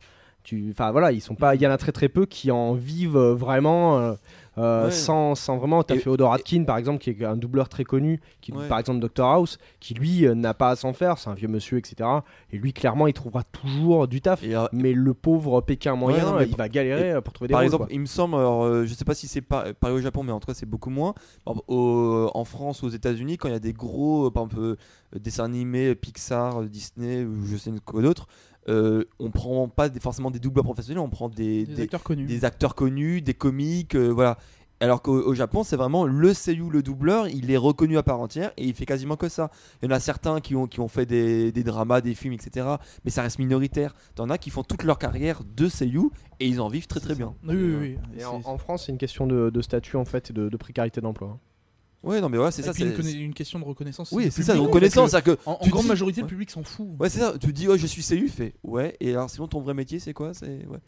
[0.71, 3.15] Enfin voilà, ils sont pas, il y en a très très peu qui en vivent
[3.17, 4.13] euh, vraiment euh,
[4.57, 4.91] euh, Ouais.
[4.91, 5.81] sans, sans vraiment.
[5.83, 8.67] T'as Et- Féodor Atkin par exemple, qui est un doubleur très connu, qui Ouais.
[8.67, 11.77] par exemple Dr House, qui lui n'a pas à s'en faire, c'est un vieux monsieur,
[11.77, 12.09] etc.
[12.51, 14.43] Et lui clairement, il trouvera toujours du taf.
[14.43, 17.59] Et, euh, Mais le pauvre Pékin moyen, non, il va galérer pour trouver des Par
[17.61, 17.93] rôles, exemple, quoi.
[17.93, 20.31] il me semble, alors, euh, je sais pas si c'est pas- pareil au Japon, mais
[20.33, 21.13] en tout cas c'est beaucoup moins.
[21.45, 24.75] Au- en France, aux États-Unis, quand il y a des gros, par exemple,
[25.17, 28.27] dessins animés, Pixar, Disney ou je sais quoi d'autre,
[28.69, 32.03] euh, on prend pas des- forcément des doubleurs professionnels, on prend des, des, des- acteurs
[32.03, 34.37] connus des acteurs connus, des comiques, euh, voilà.
[34.79, 38.19] Alors qu'au au Japon, c'est vraiment le seiyuu, le doubleur, il est reconnu à part
[38.19, 39.51] entière et il fait quasiment que ça.
[39.81, 42.33] Il y en a certains qui ont, qui ont fait des, des dramas, des films,
[42.33, 42.65] etc.
[43.05, 43.93] Mais ça reste minoritaire.
[44.15, 47.13] T'en as qui font toute leur carrière de seiyuu et ils en vivent très très
[47.13, 47.35] bien.
[47.47, 47.97] oui oui, oui.
[48.17, 50.57] Et en, en France, c'est une question de, de statut en fait et de, de
[50.57, 51.37] précarité d'emploi.
[52.03, 52.71] Ouais, non, mais voilà, c'est ça.
[52.77, 55.11] une, c'est- une question de reconnaissance Oui, c'est ça, de reconnaissance.
[55.11, 55.37] que que.
[55.45, 56.23] en, grande dis- majorité ouais.
[56.23, 57.35] le public s'en fout Ouais, c'est ça.
[57.39, 58.55] Tu dis, oh, je suis seiyuu, fait.
[58.63, 60.33] Ouais, et alors sinon, ton vrai métier, c'est quoi?
[60.33, 60.79] C'est ouais.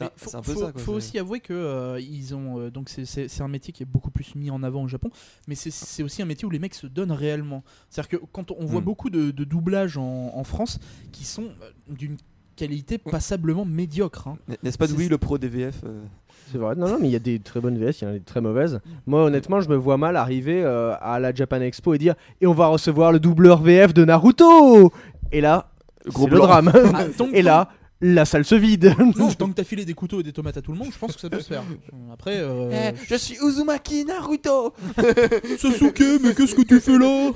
[0.00, 0.72] Un- faut, c'est un peu faut- ça.
[0.72, 3.86] quoi, faut aussi avouer que euh, ils ont euh, donc c'est- un métier qui est
[3.86, 5.10] beaucoup plus mis en avant au Japon,
[5.46, 5.70] mais c'est-
[6.02, 7.62] aussi un métier où les mecs se donnent réellement.
[7.90, 8.84] C'est-à-dire que quand on voit Mm.
[8.84, 10.80] beaucoup de, de doublages en, en France
[11.12, 12.16] qui sont euh, d'une
[12.56, 14.28] qualité passablement médiocre.
[14.28, 14.38] hein.
[14.62, 16.02] N'est-ce pas Louis, le pro des VF euh,
[16.50, 18.10] C'est vrai, non, non, mais il y a des très bonnes VS, il y en
[18.10, 18.80] a des très mauvaises.
[19.06, 22.46] Moi, honnêtement, je me vois mal arriver euh, à la Japan Expo et dire Et
[22.46, 24.92] on va recevoir le doubleur VF de Naruto
[25.32, 25.66] Et là,
[26.06, 26.70] Gros le drame.
[26.94, 27.68] Ah, et là,
[28.06, 28.94] la salle se vide.
[29.16, 30.98] Non, tant que t'as filé des couteaux et des tomates à tout le monde, je
[30.98, 31.62] pense que ça peut se faire.
[32.12, 34.74] Après, euh, Eh, je suis Uzumaki Naruto
[35.58, 37.30] Sasuke, mais qu'est-ce que tu fais là?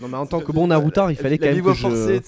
[0.00, 2.20] Non mais en tant que bon Naruto, il fallait quand même que forcée,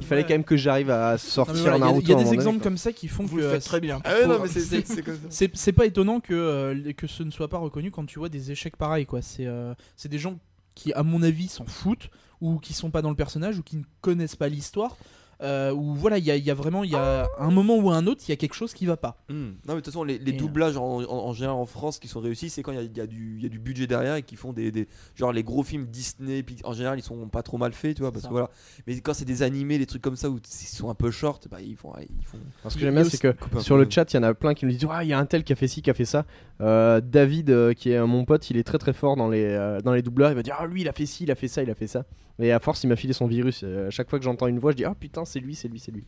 [0.00, 2.02] il fallait quand même que j'arrive à sortir voilà, Il y a- Naruto.
[2.06, 3.80] il y a, des donné, exemples comme ça qui font Vous que le faites très
[3.80, 4.00] bien.
[4.04, 5.20] Ah ouais, c'est- c'est- c'est c'est comme ça.
[5.30, 8.28] c'est c'est pas étonnant que, euh, que ce ne soit pas reconnu quand tu vois
[8.28, 9.06] des échecs pareils.
[9.06, 9.22] quoi.
[9.22, 10.38] C'est euh, c'est des gens
[10.74, 12.08] qui, à mon avis, s'en foutent
[12.40, 14.96] ou qui sont pas dans le personnage ou qui ne connaissent pas l'histoire.
[15.42, 17.76] Euh, ou voilà, il y a, il y a vraiment, il y a un moment
[17.78, 19.16] ou un autre, il y a quelque chose qui va pas.
[19.28, 19.34] Hmm.
[19.34, 22.08] Non, mais de toute façon, les, euh, doublages en, en- en général en France qui
[22.08, 23.58] sont réussis, c'est quand il y a, il y a du, il y a du
[23.58, 26.98] budget derrière et qui font des, des- Genre les gros films Disney, puis en général,
[26.98, 28.12] ils sont pas trop mal faits, tu vois.
[28.12, 28.28] Parce ça.
[28.28, 28.50] que voilà.
[28.86, 31.48] Mais quand c'est des animés, des trucs comme ça où ils sont un peu short,
[31.50, 31.92] bah ils font.
[32.00, 34.12] Ils font Alors, ce que Il y a j'aime bien, c'est que sur le chat,
[34.12, 35.52] il y en a plein qui me disent Ah, il y a un tel qui
[35.52, 36.26] a fait ci, qui a fait ça.
[36.60, 39.80] Euh, David, euh, qui est mon pote, il est très très fort dans les, euh,
[39.80, 40.30] dans les doubleurs.
[40.30, 41.74] Il va dire Ah, lui, il a fait ci, il a fait ça, il a
[41.74, 42.04] fait ça.
[42.42, 43.62] Et à force, il m'a filé son virus.
[43.64, 45.68] Euh, à chaque fois que j'entends une voix, je dis Ah putain, c'est lui, c'est
[45.68, 46.04] lui, c'est lui.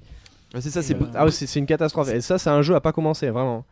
[0.54, 0.94] Ouais, c'est ça, c'est.
[0.94, 2.11] Euh, Ah, ouais, c'est c'est une catastrophe.
[2.12, 3.64] Et ça, c'est un jeu à pas commencer, vraiment.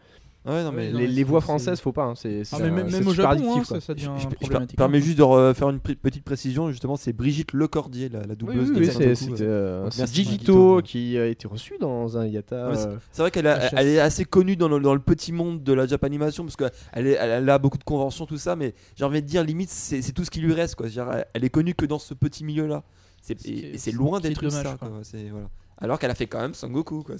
[0.46, 0.90] Ouais, non, mais.
[0.90, 2.04] Les, voix françaises, faut pas.
[2.04, 2.14] hein.
[2.16, 3.80] C'est Ah, mais même, c'est même au super Japon, addictif, hein, quoi.
[3.82, 4.78] ça, ça devient Je, je- je per- problématique.
[4.78, 8.36] permets juste de refaire une pri- petite précision, justement, c'est Brigitte Lecordier, la, la Oui,
[8.36, 10.80] doubleuse oui, de oui, c'est c'était, euh, c'est Gigito.
[10.82, 12.70] qui a été reçu dans un Yata.
[12.70, 13.74] Ouais, euh, C'est vrai qu'elle a- HS.
[13.76, 17.06] elle est assez connue dans le, dans le petit monde de la Japanimation parce qu'elle
[17.06, 19.68] est- elle, elle a beaucoup de conventions, tout ça, mais j'ai envie de dire, limite,
[19.68, 20.74] c'est c'est tout ce qui lui reste.
[20.74, 20.86] Quoi.
[21.34, 22.82] Elle est connue que dans ce petit milieu-là.
[23.20, 24.78] C'est- loin d'être une dommage, star.
[24.78, 24.88] quoi.
[24.88, 24.98] quoi.
[25.02, 25.48] C'est- Voilà.
[25.82, 27.14] Alors qu'elle a fait quand même Sangoku, quoi.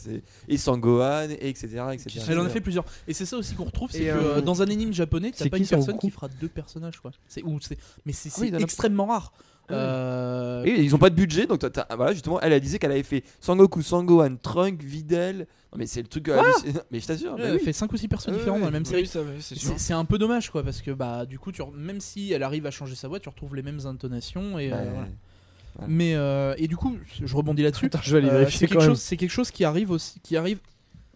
[0.49, 1.67] Et Sangohan, et etc.
[1.95, 2.21] etc.
[2.29, 2.85] Elle en a fait plusieurs.
[3.09, 5.45] Et c'est ça aussi qu'on retrouve, c'est que euh, euh, dans un anime japonais, t'as
[5.45, 7.11] c'est pas qui une personne qui fera deux personnages, quoi.
[7.45, 9.33] Ou c'est, mais c'est Ah oui, a- extrêmement rare.
[9.73, 9.77] Ah oui.
[9.79, 11.65] Euh, Et ils ont pas de budget, donc
[11.97, 15.47] voilà, justement, elle, elle disait qu'elle avait fait Sangoku, Sangohan, Trunk, Videl.
[15.73, 16.29] Non, mais c'est le truc.
[16.29, 16.81] hallucinant.
[16.91, 17.33] mais je t'assure.
[17.35, 17.61] ouais, bah elle oui.
[17.65, 19.09] fait 5 ou 6 personnes Ouais, différentes dans la même série.
[19.09, 22.67] c'est un peu dommage quoi parce que bah du coup tu même si elle arrive
[22.67, 25.09] à changer sa voix tu retrouves les mêmes intonations et euh, voilà.
[25.89, 28.85] Mais euh, et du coup je rebondis là-dessus je vais aller Euh, vérifier c'est quelque
[28.85, 30.59] chose c'est quelque chose qui arrive aussi qui arrive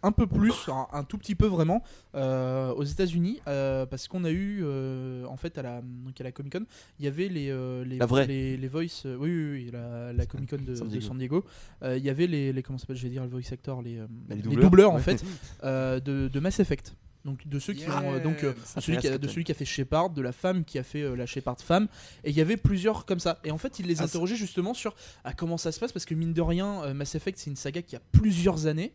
[0.03, 1.83] un peu plus un, un tout petit peu vraiment
[2.15, 6.25] euh, aux États-Unis euh, parce qu'on a eu euh, en fait à la donc à
[6.25, 6.65] la Comic Con
[6.99, 8.27] il y avait les euh, les La vraie.
[8.27, 11.07] les, les voice euh, oui, oui oui la, la Comic Con de, San de Diego.
[11.07, 11.45] San Diego
[11.83, 14.35] il y avait les, les comment s'appelle je vais dire les voice actors les, Bah,
[14.35, 14.63] les doubleurs.
[14.63, 15.25] doubleurs en fait
[15.65, 19.11] de, de Mass Effect donc de ceux qui ont euh, donc euh, celui qui a-
[19.11, 21.15] intéresse de quand celui qui a fait Shepard, de la femme qui a fait euh,
[21.15, 21.89] la Shepard femme,
[22.23, 23.39] et il y avait plusieurs comme ça.
[23.45, 26.05] Et en fait, il les Ah, interrogeait justement sur ah, comment ça se passe, parce
[26.05, 28.93] que mine de rien, Mass Effect, c'est une saga qui a plusieurs années.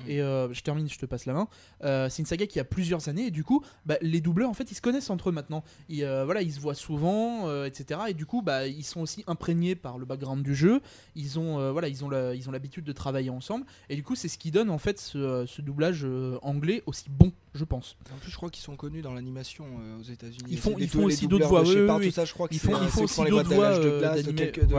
[0.00, 0.08] Mm.
[0.10, 1.48] Et euh, je termine, je te passe la main.
[1.84, 4.54] Euh, c'est une saga qui a plusieurs années, et du coup, bah, les doubleurs, en
[4.54, 5.62] fait, ils se connaissent entre eux maintenant.
[5.88, 8.00] Ils, euh, voilà, ils se voient souvent, etc.
[8.08, 10.80] Et du coup, bah, ils sont aussi imprégnés par le background du jeu.
[11.14, 13.64] Ils ont, voilà, ils ont la- ils ont l'habitude de travailler ensemble.
[13.88, 16.06] Et du coup, c'est ce qui donne en fait ce, ce doublage
[16.42, 17.96] anglais aussi bon, je pense.
[18.12, 19.64] En plus, je crois qu'ils sont connus dans l'animation
[20.00, 20.44] aux États-Unis.
[20.50, 21.62] Ils font- ils font aussi d'autres voix,
[22.08, 23.78] tout ça, je crois font- ils font aussi d'autres voix,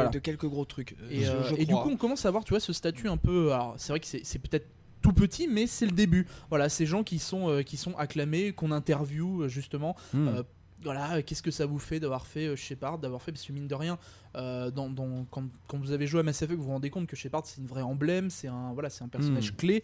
[0.10, 0.96] de quelques, gros trucs.
[1.10, 3.18] Et, je- je et du coup, on commence à voir, tu vois, ce statut un
[3.18, 3.52] peu.
[3.54, 4.68] Alors, c'est vrai que c'est peut-être
[5.02, 6.26] tout petit, mais c'est le début.
[6.50, 9.96] Voilà, ces gens qui sont, euh, qui sont acclamés, qu'on interviewe euh, justement.
[10.14, 10.28] Hmm.
[10.28, 10.44] Euh,
[10.84, 13.74] voilà, qu'est-ce que ça vous fait d'avoir fait Shepard, d'avoir fait, parce que mine de
[13.74, 13.98] rien,
[14.36, 17.08] euh, dans, dans- quand, quand vous avez joué à Mass Effect, vous vous rendez compte
[17.08, 19.56] que Shepard c'est une vraie emblème, c'est un, voilà, c'est un personnage Mm.
[19.56, 19.84] clé,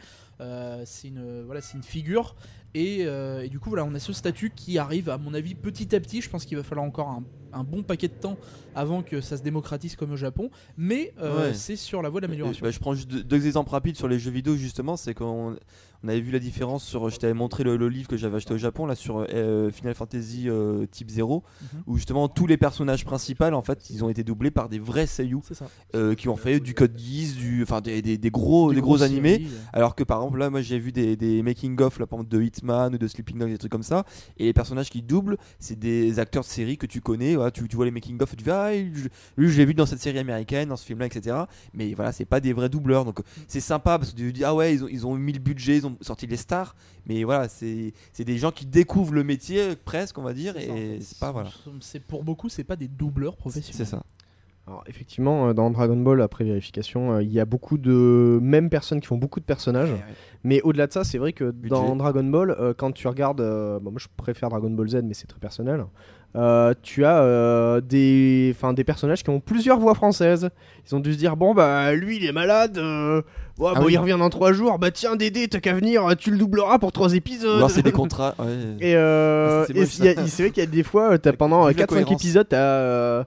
[0.85, 2.35] c'est une, voilà, c'est une figure.
[2.75, 5.95] Et, et du coup, voilà, on a ce statut qui arrive, à mon avis, petit
[5.95, 6.21] à petit.
[6.21, 8.37] Je pense qu'il va falloir encore un, un bon paquet de temps
[8.75, 11.53] avant que ça se démocratise comme au Japon, mais euh, Ouais.
[11.53, 12.63] c'est sur la voie de l'amélioration.
[12.63, 15.55] Bah, je prends juste deux, deux exemples rapides sur les jeux vidéo justement, c'est qu'on
[16.03, 18.55] on avait vu la différence sur, je t'avais montré le, le livre que j'avais acheté
[18.55, 21.83] au Japon là sur euh, Final Fantasy euh, Type 0, Mhm.
[21.85, 25.05] où justement tous les personnages principaux en fait ils ont été doublés par des vrais
[25.05, 25.41] seiyuu
[25.95, 28.81] euh, qui ont fait du code Geass, du, enfin des, des- des gros, des, Des
[28.81, 29.33] gros animés.
[29.33, 29.69] séries, euh.
[29.73, 32.97] Alors que par exemple là moi j'ai vu des, making of exemple de Hitman ou
[32.97, 34.03] de Sleeping Dogs des trucs comme ça
[34.37, 37.75] et les personnages qui doublent c'est des acteurs de série que tu connais tu, tu
[37.75, 38.71] vois les making of tu dis ah
[39.37, 41.35] lui je l'ai vu dans cette série américaine dans ce film là etc
[41.73, 44.53] mais voilà c'est pas des vrais doubleurs donc c'est sympa parce que tu dis ah
[44.55, 47.47] ouais ils ont, ils ont mis le budget ils ont sorti les stars mais voilà
[47.49, 51.31] c'est c'est des gens qui découvrent le métier presque on va dire et c'est pas
[51.31, 53.75] voilà C'est pour beaucoup, c'est pas des doubleurs professionnels.
[53.75, 54.03] c'est ça
[54.67, 58.69] Alors, effectivement, euh, dans Dragon Ball, après vérification, euh, il y a beaucoup de mêmes
[58.69, 59.93] personnes qui font beaucoup de personnages.
[60.43, 61.95] Mais au-delà de ça, c'est vrai que dans Budget.
[61.97, 65.13] Dragon Ball, euh, quand tu regardes, euh, bon, moi je préfère Dragon Ball Z, mais
[65.13, 65.85] c'est très personnel.
[66.35, 70.49] Euh, tu as euh, des, enfin, des personnages qui ont plusieurs voix françaises.
[70.89, 73.21] Ils ont dû se dire bon bah lui il est malade, euh,
[73.59, 73.93] ouais, Ah oui.
[73.93, 74.79] il revient dans trois jours.
[74.79, 77.57] Bah tiens Dédé t'as qu'à venir, tu le doubleras pour trois Ou épisodes.
[77.57, 78.47] alors c'est des contrats ouais.
[78.79, 80.27] Et euh, Ah, c'est et moche, il y a- ça.
[80.27, 82.11] c'est vrai qu'il y a des fois, t'as pendant vive la 4-5 cohérence.
[82.13, 83.23] épisodes, t'as euh,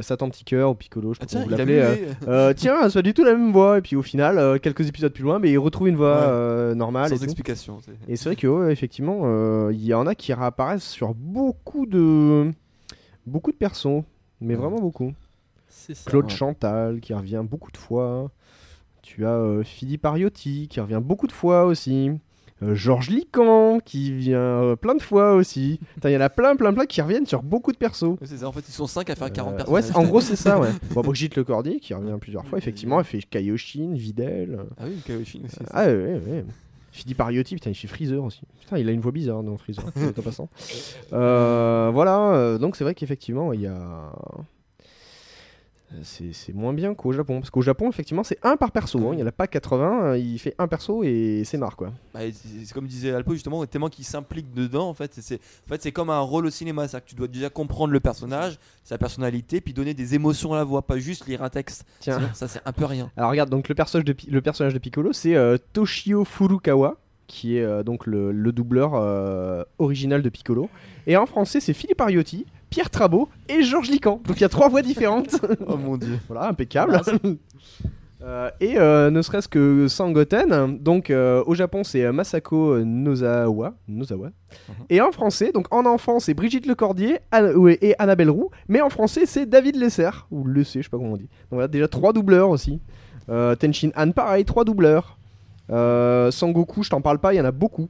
[0.00, 2.06] Satan Petit Cœur ou Piccolo, je sais Ah, pas tiens comment vous il a l'appelez.
[2.26, 3.78] euh, euh, tiens, c'est pas du tout la même voix.
[3.78, 6.26] Et puis au final, euh, quelques épisodes plus loin, mais il retrouve une voix Ouais.
[6.28, 7.06] euh, normale.
[7.12, 7.24] et sans tout.
[7.24, 10.88] explication c'est- Et c'est vrai que ouais, effectivement, euh, il y en a qui réapparaissent
[10.88, 12.50] sur beaucoup de
[13.26, 14.02] beaucoup de persos,
[14.40, 14.60] mais Ouais.
[14.60, 15.12] vraiment beaucoup.
[15.68, 16.10] C'est ça.
[16.10, 16.30] Claude ouais.
[16.30, 18.30] Chantal qui revient beaucoup de fois.
[19.02, 22.10] Tu as euh, Philippe Ariotti qui revient beaucoup de fois aussi.
[22.62, 25.80] Euh, Georges Lican qui vient euh, plein de fois aussi.
[26.04, 28.16] Il y en a plein, plein, plein qui reviennent sur beaucoup de persos.
[28.22, 29.74] C'est ça, en fait, ils sont 5 à faire 40 Euh, personnes.
[29.74, 30.68] ouais, en gros, c'est ça, ouais.
[30.94, 32.98] Bon, Brigitte Lecordier qui revient plusieurs fois, effectivement.
[32.98, 34.60] Elle fait Kaioshin, Videl.
[34.78, 35.56] Ah oui, Kaioshin aussi.
[35.72, 36.44] Ah, ouais, ouais, ouais.
[36.94, 38.42] Philippe Ariotti, putain, il fait Freezer aussi.
[38.60, 40.48] Putain, il a une voix bizarre dans Freezer, en passant.
[41.14, 44.12] Euh, voilà, euh, donc c'est vrai qu'effectivement, il y a.
[46.02, 47.40] C'est c'est moins bien qu'au Japon.
[47.40, 48.98] Parce qu'au Japon, effectivement, c'est un par perso.
[48.98, 49.10] hein.
[49.12, 51.92] Il n'y en a pas 80, euh, il fait un perso et c'est marre, quoi.
[52.14, 55.12] Bah, c'est comme disait Alpo justement, tellement qu'il s'implique dedans en fait.
[55.20, 57.92] C'est en fait c'est comme un rôle au cinéma, c'est que tu dois déjà comprendre
[57.92, 61.50] le personnage, sa personnalité, puis donner des émotions à la voix, pas juste lire un
[61.50, 61.84] texte.
[62.00, 62.18] Tiens.
[62.18, 63.10] Sinon, ça c'est un peu rien.
[63.16, 67.56] Alors regarde, donc le personnage de, le personnage de Piccolo, c'est euh, Toshio Furukawa, qui
[67.58, 70.68] est euh, donc le, le doubleur euh, original de Piccolo.
[71.06, 74.20] Et en français, c'est Philippe Ariotti, Pierre Trabot et Georges Lican.
[74.26, 75.36] Donc il y a trois voix différentes.
[75.66, 76.18] Oh mon dieu.
[76.28, 77.00] voilà, impeccable.
[78.24, 84.28] Euh, et euh, ne serait-ce que Sangoten, donc euh, au Japon c'est Masako Nozawa, Nozawa.
[84.90, 87.18] et en français, donc en enfant c'est Brigitte Lecordier
[87.80, 91.14] et Annabelle Roux, mais en français c'est David Lesser, ou Lessé, je sais pas comment
[91.14, 91.24] on dit.
[91.24, 92.80] Donc voilà, déjà trois doubleurs aussi.
[93.28, 95.18] Euh, Tenshin Han, pareil, trois doubleurs.
[95.70, 97.88] Euh, Sangoku, je t'en parle pas, il y en a beaucoup.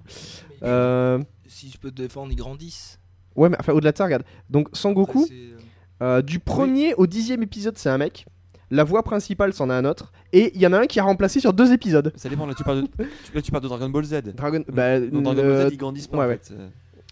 [0.63, 2.99] Euh, Si je peux te défendre, ils grandissent.
[3.37, 4.25] Ouais, mais enfin au-delà de ça, regarde.
[4.51, 5.57] Donc Sangoku, euh,
[6.03, 8.27] euh, du premier au dixième épisode, c'est un mec.
[8.71, 10.13] La voix principale, c'en a un autre.
[10.33, 12.11] Et il y en a un qui a remplacé sur deux épisodes.
[12.17, 12.87] Ça dépend, là tu parles de,
[13.25, 14.23] tu, là, tu parles de Dragon Ball Z.
[14.35, 16.39] Dragon, bah, Dans Dragon le- Ball Z, ils grandissent pas ouais, en ouais.
[16.43, 16.55] fait.
[16.55, 16.69] Euh,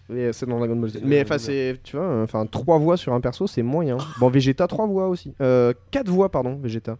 [0.09, 0.99] mais c'est dans Dragon Ball Z.
[1.03, 3.97] Mais enfin, c'est, tu vois, enfin, trois voix sur un perso, c'est moyen.
[4.19, 5.33] Bon, Vegeta, trois voix aussi.
[5.39, 6.97] Euh, quatre voix, pardon, Vegeta.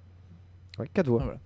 [0.78, 1.20] Ouais, quatre voix.
[1.22, 1.40] Ah, voilà.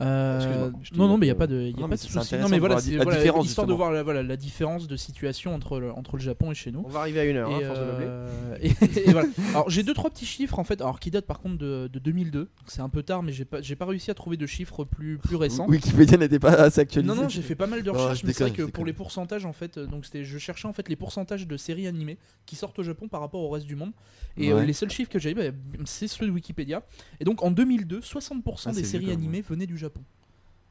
[0.00, 2.00] Euh, non, non, mais il n'y a pas de, y a non, pas mais de
[2.00, 2.36] souci.
[2.36, 5.54] Non, mais voilà, la la voilà, histoire de voir la, voilà, la différence de situation
[5.54, 6.82] entre le, entre le Japon et chez nous.
[6.84, 8.06] On va arriver à une heure, hein, Et, force de meubler.
[8.08, 9.28] euh, et- et voilà.
[9.50, 11.98] Alors j'ai deux trois petits chiffres en fait, alors qui datent par contre de, de
[11.98, 12.38] 2002.
[12.40, 14.84] Donc, C'est un peu tard, mais j'ai pas j'ai pas réussi à trouver de chiffres
[14.84, 15.66] plus plus récents.
[15.68, 17.12] Wikipédia n'était pas assez actualisé.
[17.12, 19.46] Non non, j'ai fait pas mal de recherches, mais c'est vrai que pour les pourcentages
[19.46, 22.54] en fait, euh, donc c'était je cherchais en fait les pourcentages de séries animées qui
[22.54, 23.92] sortent au Japon par rapport au reste du monde.
[24.36, 26.82] Et euh, les seuls chiffres que j'avais, bah, c'est ceux de Wikipédia.
[27.18, 29.87] Et donc en 2002, 60% Ah, des séries animées venaient du Japon.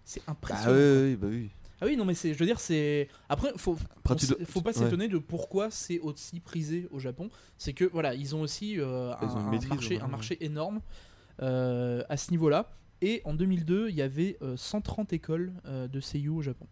[0.06, 0.74] C'est Ah impressionnant.
[0.74, 1.04] quoi.
[1.04, 1.50] oui, bah oui.
[1.80, 3.08] Ah oui, non, mais c'est, je veux dire, c'est.
[3.30, 4.76] Après, faut, Après, on dois- faut pas ouais.
[4.84, 7.30] s'étonner de pourquoi c'est aussi prisé au Japon.
[7.60, 10.02] C'est que voilà, ils ont aussi euh, Ils un, ont une un maîtrise, marché, ouais.
[10.02, 10.82] un marché énorme
[11.44, 12.72] euh, à ce niveau-là.
[13.02, 16.66] Et en 2002, il y avait euh, 130 écoles euh, de seiyuu au Japon.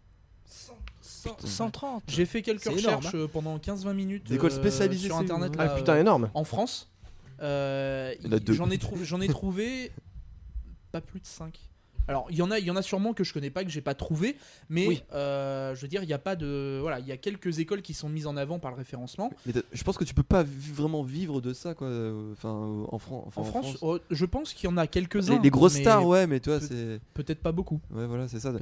[1.44, 2.02] 130.
[2.08, 5.52] J'ai fait quelques énorme, recherches euh, pendant 15-20 minutes Des écoles euh, spécialisées sur internet.
[5.52, 5.64] ouais.
[5.64, 6.30] là, Ah putain, énorme.
[6.34, 6.90] en France.
[7.42, 8.14] Euh.
[8.48, 9.92] J'en ai, ai trouvé
[10.92, 11.56] pas plus de 5.
[12.08, 13.70] Alors, il y en a, il y en a sûrement que je connais pas, que
[13.70, 14.36] j'ai pas trouvé,
[14.68, 15.02] mais Oui.
[15.12, 17.82] euh, je veux dire, il y a pas de, voilà, il y a quelques écoles
[17.82, 19.30] qui sont mises en avant par le référencement.
[19.44, 21.88] Mais je pense que tu peux pas vraiment vivre de ça, quoi.
[21.88, 24.86] euh, Enfin, euh, en, Fran- enfin, En, France, oh, je pense qu'il y en a
[24.86, 25.36] quelques-uns.
[25.36, 27.00] les, les grosses stars, ouais, mais toi, peut- c'est.
[27.14, 27.80] Peut-être pas beaucoup.
[27.90, 28.52] Ouais, voilà, c'est ça.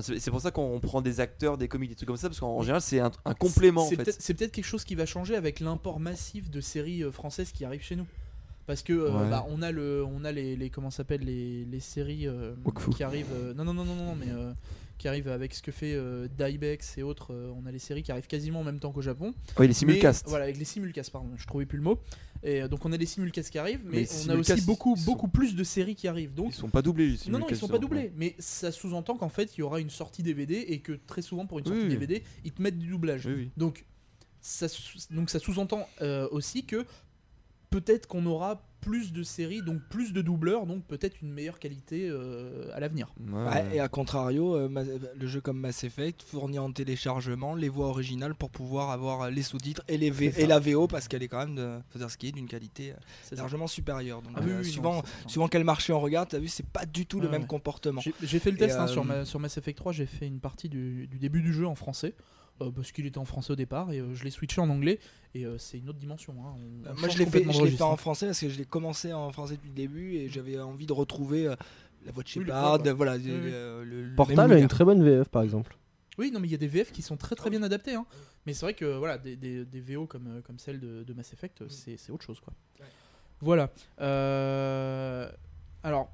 [0.00, 2.56] C'est pour ça qu'on prend des acteurs, des comiques, des trucs comme ça, parce qu'en
[2.56, 4.04] en général, c'est un, un complément, en C'est fait.
[4.04, 7.64] peut-être c'est peut-être quelque chose qui va changer avec l'import massif de séries françaises qui
[7.64, 8.06] arrivent chez nous.
[8.66, 9.30] Parce que euh, Ouais.
[9.30, 12.54] bah, on a le, on a les, les comment s'appelle les, les séries euh,
[12.96, 13.26] qui arrivent.
[13.32, 14.26] euh, non non non non non mais
[14.98, 15.94] qui arrivent avec ce que fait
[16.38, 17.34] Daibex et autres.
[17.54, 19.34] on a les séries qui arrivent quasiment en même temps qu'au Japon.
[19.58, 20.26] Oui, les simulcasts.
[20.28, 21.30] Voilà avec les simulcasts pardon.
[21.36, 22.00] Je trouvais plus le mot.
[22.42, 25.04] Et donc on a les simulcasts qui arrivent, mais, Mais on a aussi beaucoup sont-
[25.04, 26.34] beaucoup plus de séries qui arrivent.
[26.34, 29.16] Donc Ils sont pas doublés, les non, non, ils sont pas doublés, mais ça sous-entend
[29.16, 31.82] qu'en fait il y aura une sortie DVD et que très souvent pour une sortie
[31.82, 31.88] oui.
[31.88, 33.26] DVD ils te mettent du doublage.
[33.26, 33.50] Oui.
[33.56, 33.84] Donc
[34.40, 34.66] ça,
[35.10, 36.84] donc ça sous-entend euh, aussi que
[37.70, 42.08] peut-être qu'on aura plus de séries, donc plus de doubleurs, donc peut-être une meilleure qualité
[42.08, 43.12] euh, à l'avenir.
[43.18, 43.76] Ouais, Ouais, ouais.
[43.76, 47.88] et à contrario, euh, Ma- le jeu comme Mass Effect fournit en téléchargement les voix
[47.88, 50.44] originales pour pouvoir avoir les sous-titres et, les V- C'est ça.
[50.44, 52.46] et la VO parce qu'elle est quand même de, faut dire ce qui est d'une
[52.46, 53.34] qualité euh, ça.
[53.34, 54.22] largement supérieure.
[54.22, 55.02] Donc, Ah euh, oui, suivant,
[55.48, 57.48] quel marché on regarde, t'as vu, c'est pas du tout le même ouais.
[57.48, 58.00] comportement.
[58.22, 60.38] J'ai fait le test hein, euh, sur, ma- sur Mass Effect 3, j'ai fait une
[60.38, 62.14] partie du, du début du jeu en français.
[62.60, 64.98] Euh, parce qu'il était en français au départ et euh, je l'ai switché en anglais
[65.34, 66.34] et euh, c'est une autre dimension.
[66.40, 66.54] hein.
[66.56, 67.96] On- on Euh, Moi, je l'ai fait, fait en hein.
[67.96, 70.92] français parce que je l'ai commencé en français depuis le début et j'avais envie de
[70.92, 71.56] retrouver euh,
[72.04, 73.24] la voix de Oui, Shepard, corps, voilà, oui.
[73.26, 75.76] le- le- le Portal a une très bonne VF par exemple.
[76.18, 77.94] Oui, non, mais il y a des VF qui sont très très bien adaptés.
[77.94, 78.06] hein.
[78.46, 81.12] Mais c'est vrai que voilà, des, des- des VO comme, euh, comme celle de, de
[81.12, 82.40] Mass Effect, euh, c'est c'est autre chose.
[82.40, 82.54] quoi.
[83.40, 83.70] Voilà.
[84.00, 85.30] Euh,
[85.82, 86.10] alors,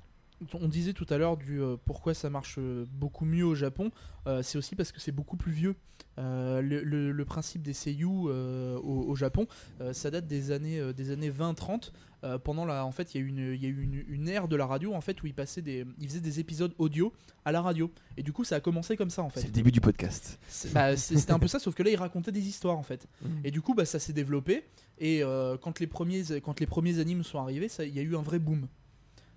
[0.55, 3.90] on disait tout à l'heure du euh, pourquoi ça marche euh, beaucoup mieux au Japon.
[4.26, 5.74] Euh, c'est aussi parce que c'est beaucoup plus vieux.
[6.18, 9.46] Euh, le, le- le principe des seiyuu au, au Japon,
[9.92, 11.90] ça date des années, des années 20-30.
[12.24, 14.28] Euh, pendant la, en fait, il y a eu une, y a eu une, une
[14.28, 17.12] ère de la radio en fait où ils passaient des, ils faisaient des épisodes audio
[17.44, 17.90] à la radio.
[18.16, 19.40] Et du coup, ça a commencé comme ça en fait.
[19.40, 20.38] C'est le début du podcast.
[20.72, 23.09] Bah, C'était un peu ça, sauf que là, il racontait des histoires en fait.
[23.22, 23.40] Mhm.
[23.42, 24.62] Et du coup, bah, ça s'est développé.
[24.98, 25.22] Et
[25.62, 28.22] quand, les premiers, quand les premiers animes sont arrivés, ça- il y a eu un
[28.22, 28.68] vrai boom.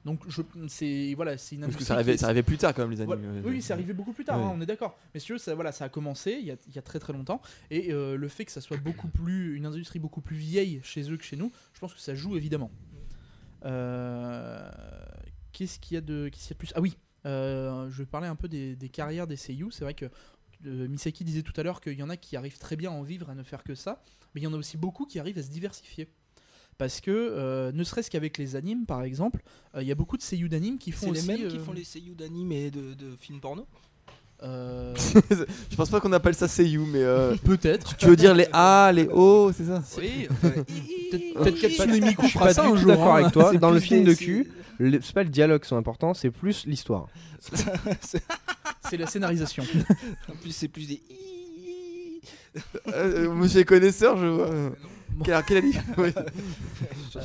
[0.06, 0.24] Donc
[0.68, 2.92] c'est voilà, c'est une Parce que ça arrivait, est- ça arrivait plus tard quand même
[2.92, 3.20] les animes.
[3.20, 3.42] voilà.
[3.50, 4.98] Oui, c'est arrivé beaucoup plus tard, hein, on est d'accord.
[5.14, 6.84] Mais si tu veux, ça, voilà, ça a commencé il y a, il y a
[6.84, 7.42] très très longtemps.
[7.72, 11.12] Et euh, le fait que ça soit beaucoup plus, une industrie beaucoup plus vieille chez
[11.12, 12.70] eux que chez nous, je pense que ça joue évidemment.
[13.66, 14.70] Euh,
[15.52, 16.74] Qu'est-ce qu'il y a de, qu'est-ce qu'il y a de plus?
[16.76, 19.72] Ah oui, euh, je vais parler un peu des, des carrières des seiyuu.
[19.72, 20.06] C'est vrai que
[20.64, 23.04] Misaki disait tout à l'heure qu'il y en a qui arrivent très bien à en
[23.04, 25.38] vivre, à ne faire que ça, mais il y en a aussi beaucoup qui arrivent
[25.38, 26.10] à se diversifier.
[26.78, 29.42] Parce que, euh, ne serait-ce qu'avec les animes par exemple,
[29.76, 31.28] euh, il y a beaucoup de seiyuu d'animes qui font C'est les aussi.
[31.28, 33.66] mêmes qui euh, font les seiyuu d'anime et de, de films porno
[34.44, 34.94] euh,
[35.72, 37.96] Je pense pas qu'on appelle ça Seiyu, mais euh, Peut-être.
[37.96, 42.34] tu veux dire les A, les O, c'est ça Oui, Peut-être Katsune Miku Je suis
[42.34, 42.88] fera pas ça du un tout jour.
[42.90, 43.20] d'accord hein.
[43.22, 43.54] avec toi.
[43.56, 47.08] Dans le film de cul, c'est pas le dialogue qui sont importants, c'est plus l'histoire.
[48.90, 49.64] C'est la scénarisation.
[50.30, 51.02] En plus, c'est plus des.
[53.30, 54.50] Monsieur connaisseur, je vois.
[55.24, 55.64] Quel,
[55.98, 56.14] Oui.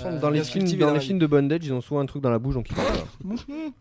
[0.05, 2.38] Euh, dans les films, dans les de bondage, ils ont souvent un truc dans la
[2.38, 2.76] bouche, donc ils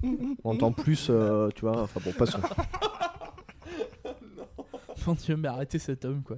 [0.43, 1.83] On entend plus, euh, tu vois.
[1.83, 2.39] Enfin bon, passons.
[5.05, 6.37] Mon Dieu, mais arrêtez cet homme, quoi.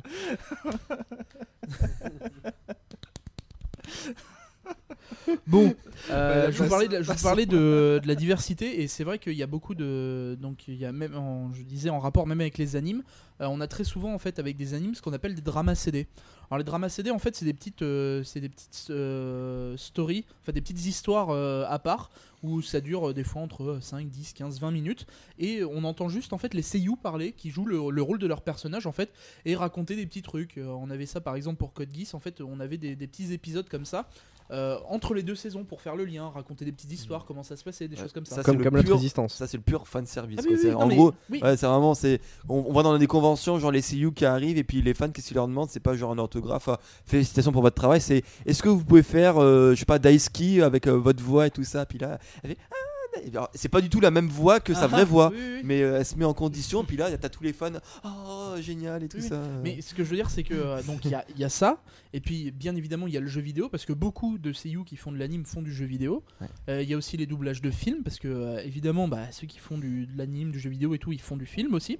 [5.47, 5.73] Bon,
[6.09, 8.87] euh, je vous parlais de la, je vous passe- parlais de, de la diversité et
[8.87, 11.89] c'est vrai qu'il y a beaucoup de donc il y a même en- je disais
[11.89, 13.03] en rapport même avec les animes,
[13.41, 15.75] euh, on a très souvent en fait avec des animes ce qu'on appelle des dramas
[15.75, 16.07] CD.
[16.49, 20.25] Alors les dramas CD en fait c'est des petites euh, c'est des petites euh, stories,
[20.41, 22.09] enfin des petites histoires euh, à part
[22.43, 25.05] où ça dure euh, des fois entre 5, 10, 15, 20 minutes
[25.39, 28.27] et on entend juste en fait les seiyuu parler qui jouent le, le rôle de
[28.27, 29.11] leur personnage en fait
[29.45, 30.57] et raconter des petits trucs.
[30.57, 33.07] Euh, on avait ça par exemple pour Code Geass, en fait on avait des, des
[33.07, 34.09] petits épisodes comme ça
[34.51, 37.55] euh, entre les deux saisons pour faire le lien, raconter des petites histoires, comment ça
[37.55, 38.35] se passait, des Ouais, choses comme ça.
[38.35, 39.33] ça, Comme c'est le Camelot pur- Résistance.
[39.35, 40.39] Ça, c'est le pur fan service.
[40.41, 41.39] Ah oui, oui, en mais- gros, oui.
[41.41, 44.57] ouais, c'est vraiment, c'est, on, on va dans des conventions, genre les CU qui arrivent,
[44.57, 45.69] et puis les fans, qu'est-ce qu'ils leur demandent?
[45.69, 49.03] C'est pas genre un orthographe, ah, félicitations pour votre travail, c'est est-ce que vous pouvez
[49.03, 51.85] faire, euh, je sais pas, Daisuki avec euh, votre voix et tout ça?
[51.85, 52.75] Puis là, elle fait, ah,
[53.53, 55.31] c'est pas du tout la même voix que sa Ah, vraie voix.
[55.63, 57.71] Mais euh, elle se met en condition, puis là, t'as tous les fans,
[58.03, 59.41] oh génial et tout ça.
[59.63, 61.81] Mais ce que je veux dire, c'est que euh, donc il y a, ça,
[62.13, 64.83] et puis bien évidemment il y a le jeu vidéo parce que beaucoup de seiyuu
[64.85, 66.23] qui font de l'anime font du jeu vidéo.
[66.69, 69.59] Euh, Il y a aussi les doublages de films parce que évidemment bah, ceux qui
[69.59, 71.99] font du, de l'anime, du jeu vidéo et tout, ils font du film aussi.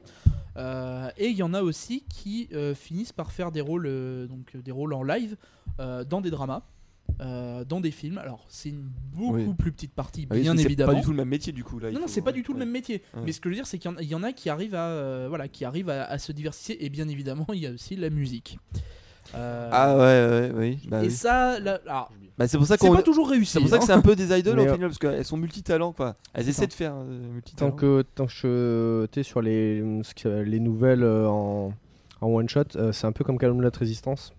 [0.57, 4.93] Et il y en a aussi qui finissent par faire des rôles donc des rôles
[4.93, 5.35] en live
[5.77, 6.63] dans des dramas.
[7.21, 9.53] Euh, dans des films, alors c'est une beaucoup Oui.
[9.57, 10.93] plus petite partie, Ah oui, bien c'est évidemment.
[10.93, 11.91] pas du tout le même métier du coup là.
[11.91, 12.65] Non, c'est pas du tout le ouais.
[12.65, 13.03] même métier.
[13.13, 13.21] Ouais.
[13.25, 14.49] Mais ce que je veux dire, c'est qu'il y en- il y, en a qui
[14.49, 16.83] arrivent à, euh, voilà, qui arrivent à, à se diversifier.
[16.83, 18.57] Et bien évidemment, il y a aussi la musique.
[19.35, 20.79] Euh, Ah ouais, ouais, oui.
[20.89, 21.11] Bah, et oui.
[21.11, 22.95] ça, là, alors, Bah, c'est pour ça c'est qu'on.
[22.95, 23.51] pas toujours réussi.
[23.53, 23.85] C'est pour ça que hein.
[23.87, 26.15] c'est un peu des idoles au final parce qu'elles sont multitalents quoi.
[26.33, 26.67] Elles C'est essaient ça.
[26.67, 29.81] de faire euh, Tant que, tant que je t'es sur les,
[30.25, 31.71] les nouvelles euh, en,
[32.19, 34.33] en one shot, euh, c'est un peu comme Camelot Résistance.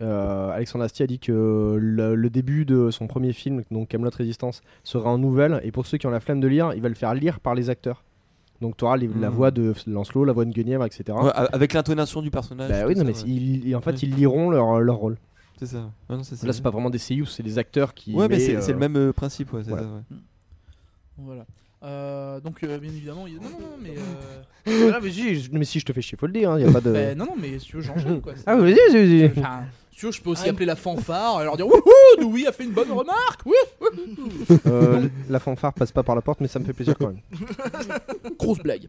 [0.00, 4.10] Euh, Alexandre Astier a dit que le, le début de son premier film, donc Camelot
[4.16, 5.60] Résistance, sera en nouvelle.
[5.64, 7.54] Et pour ceux qui ont la flemme de lire, il va le faire lire par
[7.54, 8.04] les acteurs.
[8.60, 9.34] Donc tu auras les- la Mhm.
[9.36, 11.02] voix de Lancelot, la voix de Guenièvre, etc.
[11.20, 12.68] Ouais, avec l'intonation du personnage.
[12.70, 13.22] Bah tout oui, non, ça, mais ouais.
[13.26, 15.16] ils- ils- en fait, ils liront leur, leur rôle.
[15.58, 15.90] C'est ça.
[16.08, 18.14] Ouais, non, ça, Là, c'est pas vraiment des seiyuu, c'est des acteurs qui.
[18.14, 19.52] Ouais, mais c'est euh, c'est le même euh, principe.
[19.52, 19.84] Ouais, c'est voilà.
[19.86, 20.16] ça, ouais.
[21.18, 21.46] Voilà.
[21.82, 25.50] Euh, donc, euh, bien évidemment, il non, non, non, mais, euh, Ah, mais, si, je-
[25.52, 26.50] mais si je te fais chier, faut le dire.
[26.50, 26.92] hein, y a pas de...
[26.92, 28.34] bah, non, non, mais si tu veux, j'enchaîne quoi.
[28.46, 28.92] Ah, vas-y, vas-y,
[29.28, 29.32] vas-y.
[29.38, 31.82] Enfin, si tu veux, je peux aussi Ah, appeler la fanfare et leur dire Wouhou,
[32.20, 33.40] Louis a fait une bonne remarque.
[33.44, 33.54] Oui,
[34.66, 37.20] Euh, la fanfare passe pas par la porte, mais ça me fait plaisir quand même.
[38.38, 38.88] grosse blague.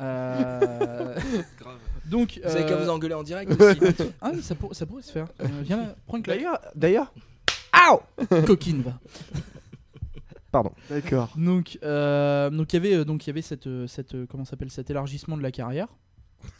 [0.00, 1.16] Euh,
[1.58, 1.74] Grave.
[2.06, 3.78] donc, Vous avez qu'à euh, vous engueuler en direct aussi.
[4.20, 5.26] ah oui, ça, pour- ça pourrait se faire.
[5.40, 6.38] Euh, viens là, prends une claque.
[6.38, 7.12] D'ailleurs, d'ailleurs.
[7.72, 8.92] Aouh Coquine va.
[10.52, 10.70] Pardon.
[10.88, 11.30] D'accord.
[11.36, 14.24] Donc, euh, donc il y avait, euh, donc il y avait cette, euh, cette, euh,
[14.30, 15.88] comment ça s'appelle, cet élargissement de la carrière,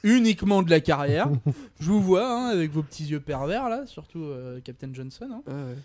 [0.02, 1.28] uniquement de la carrière.
[1.80, 5.28] Je vous vois hein, avec vos petits yeux pervers là, surtout euh, Captain Johnson.
[5.32, 5.42] hein.
[5.46, 5.78] Ouais, ouais.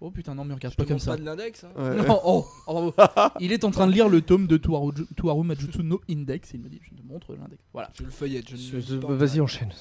[0.00, 1.10] Oh putain non, me regarde Je pas te comme ça.
[1.10, 1.64] pas de l'index.
[1.64, 1.70] hein.
[1.76, 2.06] Ouais, ouais.
[2.08, 2.92] Non, oh, oh,
[3.40, 6.52] il est en train de lire le tome de Tuaru, Tuaru Majutsu no Index.
[6.54, 7.60] Il me dit, je te montre l'index.
[7.72, 7.90] Voilà.
[7.94, 8.48] Je le feuillette.
[8.52, 9.72] Vas-y, enchaîne.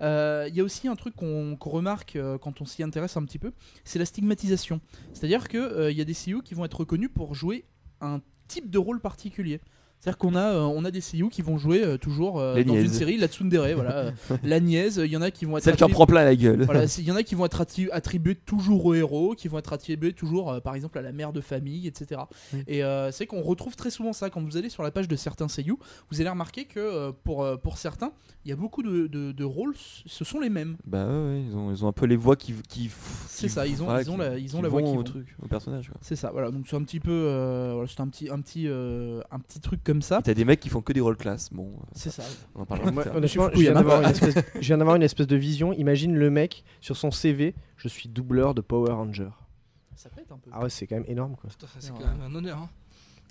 [0.00, 3.24] Euh, Il y a aussi un truc qu'on remarque euh, quand on s'y intéresse un
[3.24, 3.52] petit peu,
[3.84, 4.80] c'est la stigmatisation.
[5.12, 7.66] C'est-à-dire qu'il il y a des CEO qui vont être reconnus pour jouer
[8.00, 9.60] un type de rôle particulier.
[10.00, 12.74] C'est-à-dire qu'on a, euh, on a des CEO qui vont jouer euh, toujours euh, dans
[12.74, 14.96] une série, la tsundere, voilà, la niaise.
[15.04, 16.64] Il y en a qui vont être Celle qui en prend plein la gueule.
[16.64, 19.74] voilà, il y en a qui vont être attribués toujours aux héros, qui vont être
[19.74, 22.22] attribués toujours, par exemple, à la mère de famille, etc.
[22.66, 22.80] Et
[23.12, 25.76] c'est qu'on retrouve très souvent ça quand vous allez sur la page de certains seiyuu.
[26.10, 28.12] Vous allez remarquer que pour, pour certains,
[28.46, 29.74] il y a beaucoup de, de- de rôles,
[30.06, 30.76] ce sont les mêmes.
[30.86, 32.54] Bah ouais, ils, ont, ils ont un peu les voix qui.
[32.68, 32.90] qui
[33.28, 34.94] C'est ça, ils ont- voilà, ils ont qui- la- ils ont la voix qui au
[34.94, 35.02] vont.
[35.02, 35.90] truc, au personnage.
[36.00, 36.50] C'est ça, voilà.
[36.50, 40.02] Donc c'est un petit peu, voilà, c'est un petit, un petit, un petit truc comme
[40.02, 40.18] ça.
[40.18, 41.52] Et T'as des mecs qui font que des rôles classe.
[41.52, 42.22] Bon, euh, C'est ça.
[42.54, 45.26] on en parlera Moi, honnêtement, je viens d'avoir une, espèce- je viens d'avoir une espèce
[45.26, 45.72] de vision.
[45.72, 49.30] Imagine le mec sur son CV Je suis doubleur de Power Ranger.
[49.96, 50.50] Ça pète un peu.
[50.52, 51.50] Ah ouais, c'est quand même énorme quoi.
[51.78, 52.58] C'est quand même un honneur.
[52.58, 52.68] hein.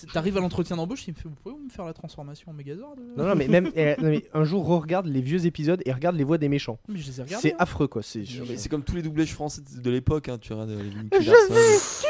[0.08, 2.96] T'arrives à l'entretien d'embauche, il me fait Vous pouvez me faire la transformation en Megazord
[3.00, 5.92] euh Non, non, mais même eh, non, mais un jour, regarde les vieux épisodes et
[5.92, 6.80] regarde les voix des méchants.
[6.88, 7.42] Mais je les ai regardés.
[7.50, 7.58] C'est hein.
[7.60, 8.02] affreux quoi.
[8.04, 10.90] C'est mais C'est comme tous les doublages français de l'époque, hein, tu regardes euh, les
[11.04, 11.54] Nicky Je Larson.
[11.54, 12.08] Fais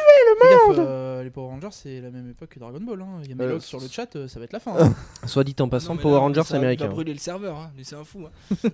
[0.50, 3.02] gaffe, euh, les Power Rangers, c'est la même époque que Dragon Ball.
[3.02, 3.20] Hein.
[3.24, 4.74] Il y a Melox Euh, sur le chat, euh, ça va être la fin.
[4.80, 4.94] hein.
[5.26, 6.86] Soit dit en passant, Non, mais Power là, Rangers va- américain.
[6.86, 7.72] Il va brûler le serveur, hein.
[7.76, 8.26] Lui, c'est un fou.
[8.26, 8.56] hein.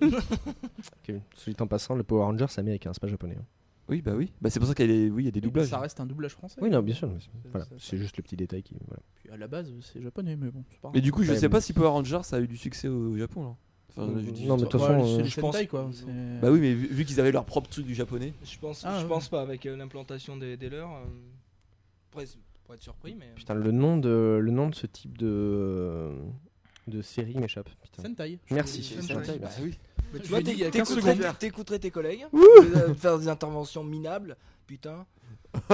[1.08, 3.36] Ok, Soit dit en passant, le Power Rangers c'est américain, c'est pas japonais.
[3.38, 3.44] hein.
[3.88, 4.32] Oui, bah oui.
[4.40, 5.68] Bah, c'est pour ça qu'il y a des, oui, il y a des doublages.
[5.68, 6.58] Ça reste un doublage français.
[6.60, 7.08] Oui, non, bien sûr.
[7.08, 8.74] mais c'est- Ça- voilà, ça- c'est juste le petit détail qui.
[8.86, 9.00] Voilà.
[9.14, 10.92] Puis à la base, c'est japonais, mais bon, c'est pas grave.
[10.96, 12.56] Mais du coup, je Ouais, sais mais- pas si Power Rangers ça a eu du
[12.56, 13.56] succès au Japon là.
[13.98, 15.66] Enfin, je dis- Non, mais de toute Ouais, façon, c'est euh, les je pense- Sentai,
[15.68, 15.88] quoi.
[15.92, 16.04] c'est-
[16.42, 18.34] Bah oui, mais vu, vu qu'ils avaient leur propre truc du japonais.
[18.44, 19.08] Je pense, Ah, je ouais.
[19.08, 20.90] pense pas avec euh, l'implantation des, des leurs.
[20.92, 21.04] euh,
[22.10, 23.30] Après, c'est- pour être surpris, mais.
[23.36, 26.10] Putain, le nom de le nom de ce type de
[26.88, 27.68] de série m'échappe.
[27.82, 28.02] Putain.
[28.02, 28.38] Sentai.
[28.50, 28.82] Merci.
[28.82, 29.14] Sentai.
[29.14, 29.78] Sentai, bah, oui.
[30.16, 31.38] Mais tu vois, l'ai dit il y a t'éc- 15 t'écouterais secondes.
[31.38, 34.36] t'écouterais tes collègues euh, faire des interventions minables,
[34.66, 35.04] putain.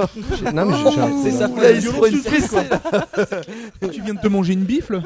[0.54, 2.68] non, mais je- C'est ça, Oh, truc, fessée,
[3.80, 3.88] quoi.
[3.90, 5.02] Tu viens de te manger une bifle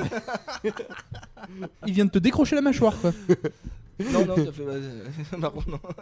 [1.87, 3.12] Il vient de te décrocher la mâchoire, quoi.
[4.12, 4.62] Non, non, t'as fait.
[5.39, 5.53] non.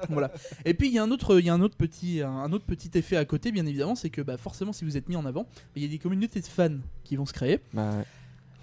[0.08, 0.32] Voilà.
[0.64, 2.52] Et puis il y a un autre, il y a un autre petit, un, un
[2.52, 5.14] autre petit effet à côté, bien évidemment, c'est que bah, forcément, si vous êtes mis
[5.14, 7.60] en avant, il y a des communautés de fans qui vont se créer.
[7.72, 8.04] Bah, ouais.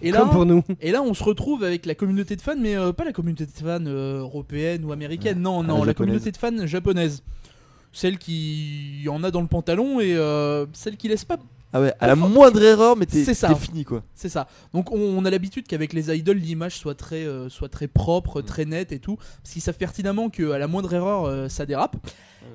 [0.02, 0.62] Et là, Comme pour nous.
[0.80, 3.46] et là, on se retrouve avec la communauté de fans, mais euh, pas la communauté
[3.46, 7.22] de fans euh, européenne ou américaine, non, Ah, non, la communauté de fans japonaise.
[7.92, 11.36] Celle qui en a dans le pantalon et euh, celle qui laisse pas
[11.74, 13.48] Ah ouais, à la moindre erreur, mais t'es C'est ça.
[13.48, 14.02] t'es fini quoi.
[14.14, 14.48] C'est ça.
[14.72, 18.44] Donc on, on a l'habitude qu'avec les idoles, l'image soit très, soit très propre, Mm.
[18.44, 19.16] très nette et tout.
[19.16, 21.96] Parce qu'ils savent pertinemment qu'à la moindre erreur, ça dérape.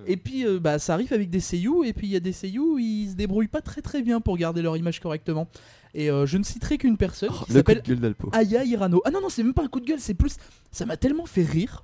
[0.05, 1.85] Et puis euh, bah, ça arrive avec des seiyuu.
[1.85, 4.37] Et puis il y a des seiyuu, ils se débrouillent pas très très bien pour
[4.37, 5.47] garder leur image correctement.
[5.93, 8.29] Et euh, je ne citerai qu'une personne Oh, qui le coup s'appelle de gueule d'Alpo.
[8.33, 9.01] Aya Hirano.
[9.05, 10.35] Ah non, non, c'est même pas un coup de gueule, c'est plus.
[10.71, 11.83] Ça m'a tellement fait rire.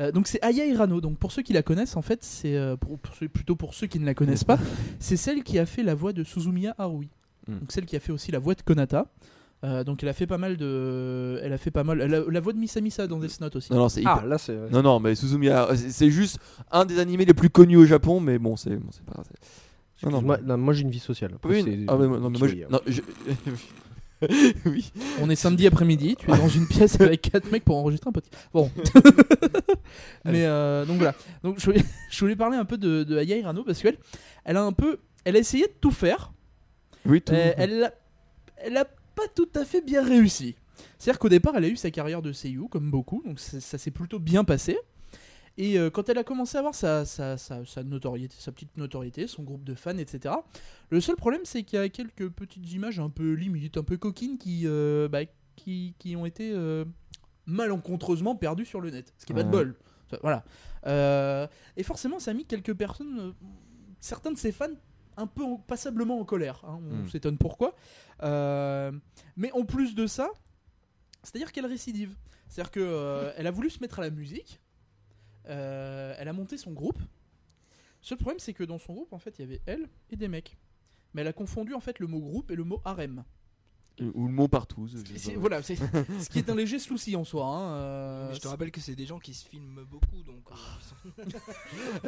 [0.00, 1.00] Euh, donc c'est Aya Hirano.
[1.00, 3.72] Donc pour ceux qui la connaissent, en fait, c'est euh, pour- pour ceux- plutôt pour
[3.74, 4.58] ceux qui ne la connaissent pas,
[4.98, 7.08] c'est celle qui a fait la voix de Suzumiya Harui.
[7.48, 7.58] Mm.
[7.60, 9.06] Donc celle qui a fait aussi la voix de Konata.
[9.64, 12.40] Euh, donc elle a fait pas mal de, elle a fait pas mal, a- la
[12.40, 13.72] voix de Misa Misa dans Death Note aussi.
[13.72, 14.20] Non, non, c'est hyper.
[14.22, 14.54] Ah, là c'est.
[14.70, 16.38] Non, non, mais Suzumiya, c'est juste
[16.70, 19.22] un des animés les plus connus au Japon, mais bon, c'est bon, c'est pas
[20.02, 21.32] Non, non, Moi, non, moi j'ai une vie sociale.
[21.36, 23.02] Après, Oui, c'est- ah, mais moi- non, mais moi, je- non, je-
[24.66, 24.92] oui.
[25.20, 28.12] On est samedi après-midi, tu es dans une pièce avec quatre mecs pour enregistrer un
[28.12, 28.30] petit.
[28.52, 28.70] Bon.
[30.24, 31.14] Mais euh, donc voilà.
[31.42, 33.98] Donc je voulais, je voulais parler un peu de, de Aya Hirano parce qu'elle,
[34.44, 36.32] elle a un peu, elle a essayé de tout faire.
[37.04, 37.32] Oui, tout.
[37.32, 37.92] Euh, elle a,
[38.56, 40.56] elle a pas tout à fait bien réussi.
[40.98, 43.78] C'est-à-dire qu'au départ, elle a eu sa carrière de seiyuu, comme beaucoup, donc ça, ça
[43.78, 44.78] s'est plutôt bien passé.
[45.58, 48.76] Et euh, quand elle a commencé à avoir sa, sa, sa- sa notoriété, sa petite
[48.76, 50.34] notoriété, son groupe de fans, etc.,
[50.90, 53.96] le seul problème, c'est qu'il y a quelques petites images un peu limites, un peu
[53.96, 55.20] coquines, qui, euh, bah,
[55.56, 56.84] qui, qui ont été euh,
[57.46, 59.14] malencontreusement perdues sur le net.
[59.18, 59.76] Ce qui est pas de bol.
[60.22, 60.44] Voilà.
[61.76, 63.34] Et forcément, ça a mis quelques personnes,
[64.00, 64.66] certains de ses fans,
[65.16, 66.60] un peu en- passablement en colère.
[66.64, 66.78] hein.
[66.90, 67.08] on Mm.
[67.08, 67.74] s'étonne pourquoi.
[69.36, 70.28] Mais en plus de ça,
[71.22, 72.14] c'est-à-dire qu'elle récidive.
[72.48, 74.60] C'est-à-dire qu'elle a voulu se mettre à la musique.
[75.48, 76.98] Euh, elle a monté son groupe.
[78.00, 80.28] Seul problème, c'est que dans son groupe, en fait, il y avait elle et des
[80.28, 80.56] mecs.
[81.14, 83.24] Mais elle a confondu en fait le mot groupe et le mot harem.
[84.14, 84.86] Ou le mont partout.
[85.36, 85.76] Voilà, c'est
[86.20, 87.46] ce qui est un léger souci en soi.
[87.46, 90.44] hein, euh, je te rappelle que c'est des gens qui se filment beaucoup, donc.
[90.50, 91.22] euh,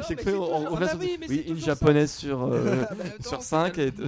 [0.07, 3.03] chaque mais c'est on- ah bah oui, mais oui, une japonaise sur, euh, Ah bah,
[3.07, 3.73] attends, sur c'est 5.
[3.73, 4.07] tellement-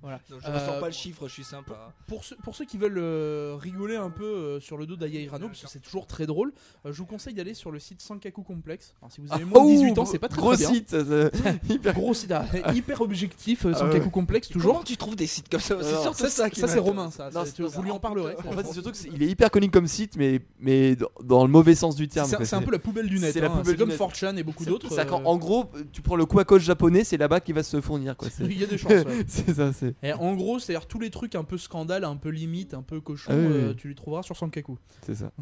[0.00, 0.20] voilà.
[0.30, 1.92] Non, je ressens Euh, pas le chiffre, je suis sympa.
[2.06, 5.20] Pour ceux, pour ceux qui veulent euh, rigoler un peu euh, sur le dos d'Aya
[5.20, 6.52] Hirano, parce que c'est toujours très drôle,
[6.86, 8.94] euh, je vous conseille d'aller sur le site Sankaku Complex.
[9.02, 10.72] Alors, si vous avez moins de 18 ans, c'est pas très, Ah, Gros très bien.
[10.74, 10.90] site.
[10.90, 14.08] ça, hyper Gros site, ah, hyper objectif, euh, Ah Sankaku.
[14.10, 14.72] Complex, toujours.
[14.72, 15.76] Comment tu trouves des sites comme ça?
[15.82, 16.78] C'est Ça, ça, c'est-.
[16.80, 17.30] Romain, ça.
[17.34, 18.34] Non, vous lui en parlerez.
[18.46, 21.50] En fait, c'est surtout qu'il est hyper connu comme site, mais, mais dans, dans le
[21.50, 22.28] mauvais sens du terme.
[22.42, 23.32] C'est un peu la poubelle du net.
[23.32, 23.62] c'est la hein.
[23.78, 23.90] comme.
[23.90, 24.98] 4chan et beaucoup d'autres.
[24.98, 28.16] euh, En gros, tu prends le Quacos japonais, c'est là-bas qu'il va se fournir.
[28.16, 28.28] Quoi.
[28.40, 28.92] Il y a des chances.
[28.92, 29.24] ouais.
[29.26, 29.70] c'est ça.
[30.02, 33.00] Et en gros, c'est-à-dire tous les trucs un peu scandale, un peu limite, un peu
[33.00, 33.76] cochon, Ah oui, euh, oui.
[33.76, 34.78] tu les trouveras sur Sankaku.
[35.04, 35.32] C'est ça.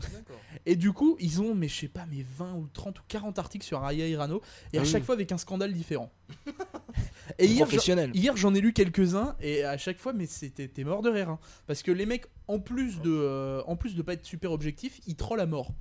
[0.66, 3.38] Et du coup, ils ont, mais je sais pas, mais 20 ou 30 ou 40
[3.38, 4.40] articles sur Aya Hirano,
[4.72, 6.10] et à Ah chaque fois avec un scandale différent.
[7.38, 8.10] et hier, j'en- Professionnel.
[8.14, 11.28] hier, j'en ai lu quelques-uns, et à chaque fois, mais c'était t'es mort de rire.
[11.30, 11.38] hein.
[11.66, 15.00] Parce que les mecs, en plus de, euh, en plus de pas être super objectifs,
[15.06, 15.72] ils trollent à mort.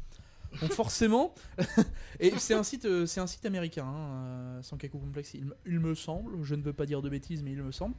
[0.61, 1.33] Donc forcément,
[2.19, 5.55] et c'est un site, euh, c'est un site américain, hein, euh, Sankaku Complex, il, me-
[5.65, 6.31] il me semble.
[6.43, 7.95] Je ne veux pas dire de bêtises, mais il me semble.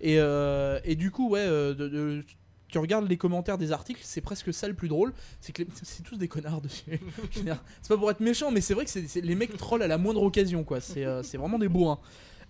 [0.00, 2.22] Et, euh, et du coup, ouais, de- de-
[2.68, 6.02] tu regardes les commentaires des articles, c'est presque ça le plus drôle, c'est que c'est
[6.02, 7.00] tous des connards dessus.
[7.32, 9.96] C'est pas pour être méchant, mais c'est vrai que c'est les mecs trollent à la
[9.98, 10.80] moindre occasion, quoi.
[10.80, 12.00] C'est euh, c'est vraiment des bourrins.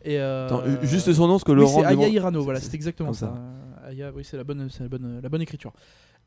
[0.03, 1.81] Et euh, Attends, juste son nom, parce que oui, Laurent.
[1.81, 3.27] c'est Aya Hirano, voilà, c'est- exactement ça.
[3.27, 3.35] ça.
[3.87, 5.73] Euh, Aya, oui, c'est la bonne, c'est la bonne, la bonne écriture.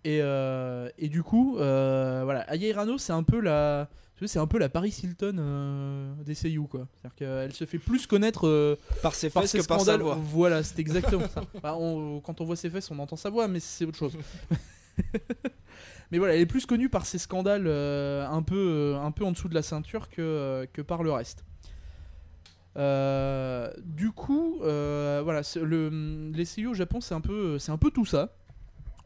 [0.04, 3.88] Et, euh, et du coup, euh, voilà, Aya Hirano, c'est un peu la.
[4.16, 6.88] tu vois, C'est un peu la Paris Hilton euh, des seiyuu quoi.
[7.02, 9.84] C'est-à-dire qu'elle se fait plus connaître euh, Par ses par fesses ses que par sa
[9.86, 10.02] scandales.
[10.02, 10.18] voix.
[10.22, 11.42] Voilà, c'est exactement ça.
[11.62, 14.18] Bah, on- quand on voit ses fesses, on entend sa voix, mais c'est autre chose.
[16.12, 19.32] mais voilà, elle est plus connue par ses scandales euh, un, peu, un peu en
[19.32, 21.44] dessous de la ceinture que, euh, que par le reste.
[22.78, 27.78] Euh, du coup, euh, voilà, le, les seiyuu au Japon, c'est un peu, c'est un
[27.78, 28.34] peu tout ça.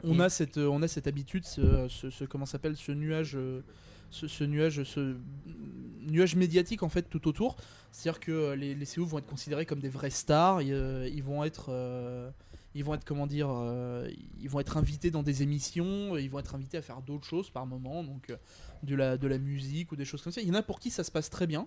[0.04, 0.20] On Mm.
[0.20, 3.62] a cette, on a cette habitude, ce, ce- ce- comment s'appelle, ce nuage, euh,
[4.10, 5.16] ce, ce nuage, ce
[6.06, 7.56] nuage médiatique en fait tout autour.
[7.90, 10.60] C'est-à-dire que les, les seiyuu vont être considérés comme des vraies stars.
[10.62, 12.30] Ils, euh, ils vont être, euh,
[12.74, 14.06] ils vont être comment dire, euh,
[14.40, 16.18] ils vont être invités dans des émissions.
[16.18, 18.36] Ils vont être invités à faire d'autres choses par moment, donc euh,
[18.82, 20.42] de la, de la musique ou des choses comme ça.
[20.42, 21.66] Il y en a pour qui ça se passe très bien.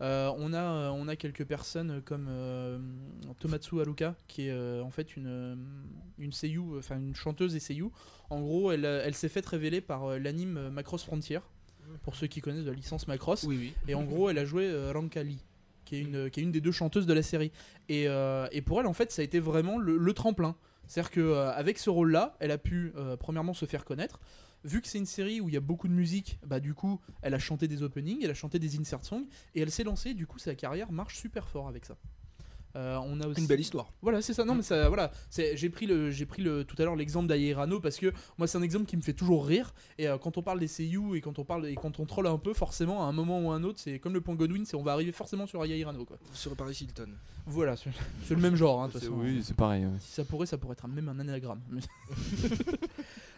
[0.00, 2.78] Euh, on, a, euh, on a quelques personnes comme euh,
[3.38, 5.56] Tomatsu Haruka, qui est en fait une,
[6.18, 7.90] une seiyuu, enfin une chanteuse et seiyuu.
[8.30, 11.40] En gros, elle, elle s'est faite révéler par l'anime Macross Frontier,
[12.02, 13.44] pour ceux qui connaissent la licence Macross.
[13.44, 13.72] Oui, oui.
[13.86, 15.38] Et en gros, elle a joué Rankali,
[15.84, 17.52] qui est, une, qui est une des deux chanteuses de la série.
[17.88, 20.56] Et, et pour elle, en fait, ça a été vraiment le, le tremplin.
[20.86, 24.18] C'est-à-dire qu'avec ce rôle-là, elle a pu, premièrement, se faire connaître.
[24.64, 26.98] Vu que c'est une série où il y a beaucoup de musique, bah du coup,
[27.22, 30.14] elle a chanté des openings, elle a chanté des insert songs, et elle s'est lancée.
[30.14, 31.96] Du coup, sa carrière marche super fort avec ça.
[32.76, 33.40] Euh, on a aussi...
[33.40, 33.92] Une belle histoire.
[34.02, 34.44] Voilà, c'est ça.
[34.44, 35.12] Non, mais ça, voilà.
[35.30, 38.58] J'ai pris le, j'ai pris le tout à l'heure l'exemple d'Aierano parce que moi, c'est
[38.58, 39.72] un exemple qui me fait toujours rire.
[39.96, 42.26] Et euh, quand on parle des seiyuu et quand on parle et quand on troll
[42.26, 44.64] un peu, forcément, à un moment ou à un autre, c'est comme le point Godwin,
[44.64, 46.18] c'est on va arriver forcément sur Aierano, quoi.
[46.32, 47.10] Sur Paris Hilton.
[47.46, 47.90] Voilà, c'est,
[48.26, 48.82] c'est le même genre.
[48.82, 49.20] hein, de toute C'est- façon.
[49.20, 49.84] Oui, c'est pareil.
[49.84, 49.92] ouais.
[50.00, 51.60] Si ça pourrait, ça pourrait être même un anagramme.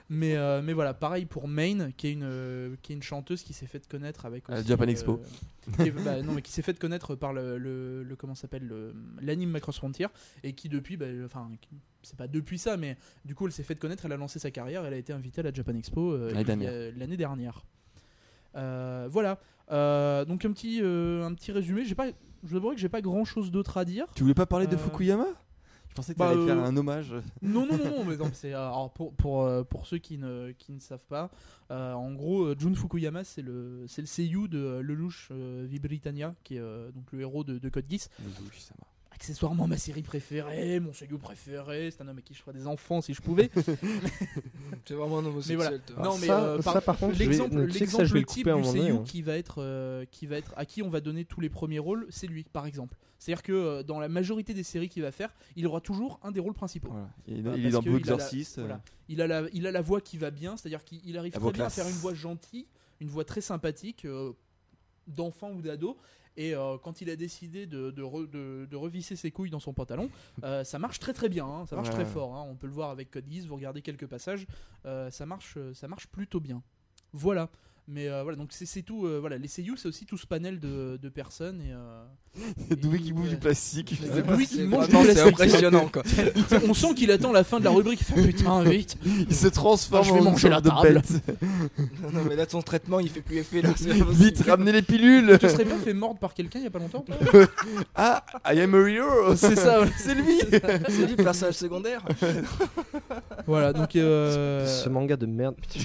[0.08, 3.02] Mais, mais, euh, mais voilà, pareil pour Main, qui est une, euh, qui est une
[3.02, 5.20] chanteuse qui s'est fait connaître avec À la aussi, Japan euh, Expo.
[5.82, 8.94] qui bah, non, mais qui s'est fait connaître par le, le, le- comment s'appelle le-
[9.20, 10.06] l'anime Macross Frontier
[10.44, 11.50] et qui depuis, bah, enfin,
[12.02, 14.50] c'est pas depuis ça, mais du coup, elle s'est fait connaître, elle a lancé sa
[14.52, 16.30] carrière, elle a été invitée à la Japan Expo euh,
[16.96, 17.64] L'année dernière.
[18.56, 19.38] Euh, voilà.
[19.72, 21.84] Euh, donc un petit, euh, un petit résumé.
[21.84, 22.06] J'ai pas,
[22.44, 24.06] je dois avouer que j'ai pas grand chose d'autre à dire.
[24.14, 25.26] Tu voulais pas parler de Fukuyama?
[25.96, 27.14] Pensais que bah, t'allais faire euh, un hommage.
[27.42, 30.52] Non, non, non, non, mais non, c'est alors pour pour euh, pour ceux qui ne
[30.52, 31.30] qui ne savent pas,
[31.70, 35.66] euh, en gros, euh, Jun Fukuyama, c'est le c'est le seiyuu de euh, Lelouch euh,
[35.68, 38.10] Vibritania, qui est euh, donc le héros de, de Code Geass.
[39.16, 41.90] Accessoirement ma série préférée, mon seiyuu préféré.
[41.90, 43.50] C'est un homme à qui je ferais des enfants si je pouvais.
[44.84, 45.80] C'est vraiment un homosexuel.
[45.88, 46.10] voilà.
[46.10, 48.26] Non, mais ça, euh, ça, par- contre, L'exemple, tu sais que ça, je vais le
[48.26, 51.24] type du seiyuu qui va être, euh, qui va être, à qui on va donner
[51.24, 52.96] tous les premiers rôles, c'est lui, par exemple.
[53.18, 56.30] C'est-à-dire que euh, dans la majorité des séries qu'il va faire, il aura toujours un
[56.30, 56.90] des rôles principaux.
[56.90, 57.08] Voilà.
[57.26, 58.80] Il, Voilà, il est dans Blue il a la- euh, voilà.
[59.08, 61.52] Il a la, il a la voix qui va bien, c'est-à-dire qu'il arrive La très
[61.52, 62.66] bien à faire une voix gentille,
[63.00, 64.32] une voix très sympathique, euh,
[65.06, 65.96] d'enfant ou d'ado.
[66.36, 69.60] Et euh, quand il a décidé de, de, re- de- de revisser ses couilles dans
[69.60, 70.10] son pantalon,
[70.44, 72.34] euh, ça marche très très bien, hein, ça marche Ouais, très fort.
[72.36, 72.44] hein.
[72.48, 74.46] On peut le voir avec Code Geass, vous regardez quelques passages,
[74.84, 76.62] euh, ça, marche, ça marche plutôt bien.
[77.12, 77.48] Voilà.
[77.88, 79.06] Mais euh, voilà, donc c'est tout.
[79.06, 81.60] euh, voilà, les seiyuu, c'est aussi tout ce panel de, de personnes.
[81.60, 82.04] Et, euh,
[82.82, 83.86] Doué et- qui bouffe du plastique.
[83.86, 85.26] qui mange du vraiment- c'est plastique.
[85.28, 86.02] impressionnant quoi.
[86.68, 88.00] On sent qu'il attend la fin de la rubrique.
[88.00, 88.96] Il fait putain, vite.
[89.06, 90.94] Il se transforme Ah, je vais en manger la table.
[90.94, 91.12] bête.
[92.02, 93.70] non, non, mais là son traitement il fait plus effet là.
[94.10, 95.38] Vite, ramenez les pilules.
[95.40, 97.04] Tu serais bien fait mordre par quelqu'un il y a pas longtemps
[97.94, 99.36] Ah, I am a hero.
[99.36, 99.88] C'est ça, ouais.
[99.96, 100.38] C'est lui.
[100.88, 102.02] C'est lui le personnage secondaire.
[103.46, 103.94] Voilà, donc.
[103.94, 105.54] euh, Ce manga de merde.
[105.60, 105.84] Putain,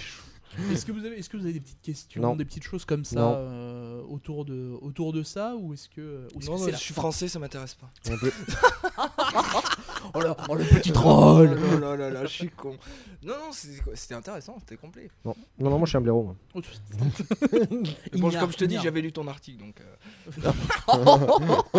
[0.71, 2.35] Est-ce que vous avez, est-ce que vous avez des petites questions, Non.
[2.35, 6.39] des petites choses comme ça euh, autour de, autour de ça, ou est-ce que, ou
[6.39, 7.01] est-ce que Non, c'est non, la je suis fin?
[7.01, 7.89] français, ça m'intéresse pas.
[8.09, 8.31] on peut-
[10.13, 11.57] Oh, là, oh, le petit troll.
[11.57, 12.77] Oh là là là là, je suis con.
[13.23, 13.51] Non, non,
[13.93, 15.09] c'était intéressant, c'était complet.
[15.25, 15.35] non.
[15.59, 16.23] non, non, moi je suis un blaireau.
[16.23, 16.35] moi.
[16.55, 16.61] Oh,
[18.17, 19.75] Bon, comme je te dis, j'avais lu ton article donc.
[19.81, 20.51] euh,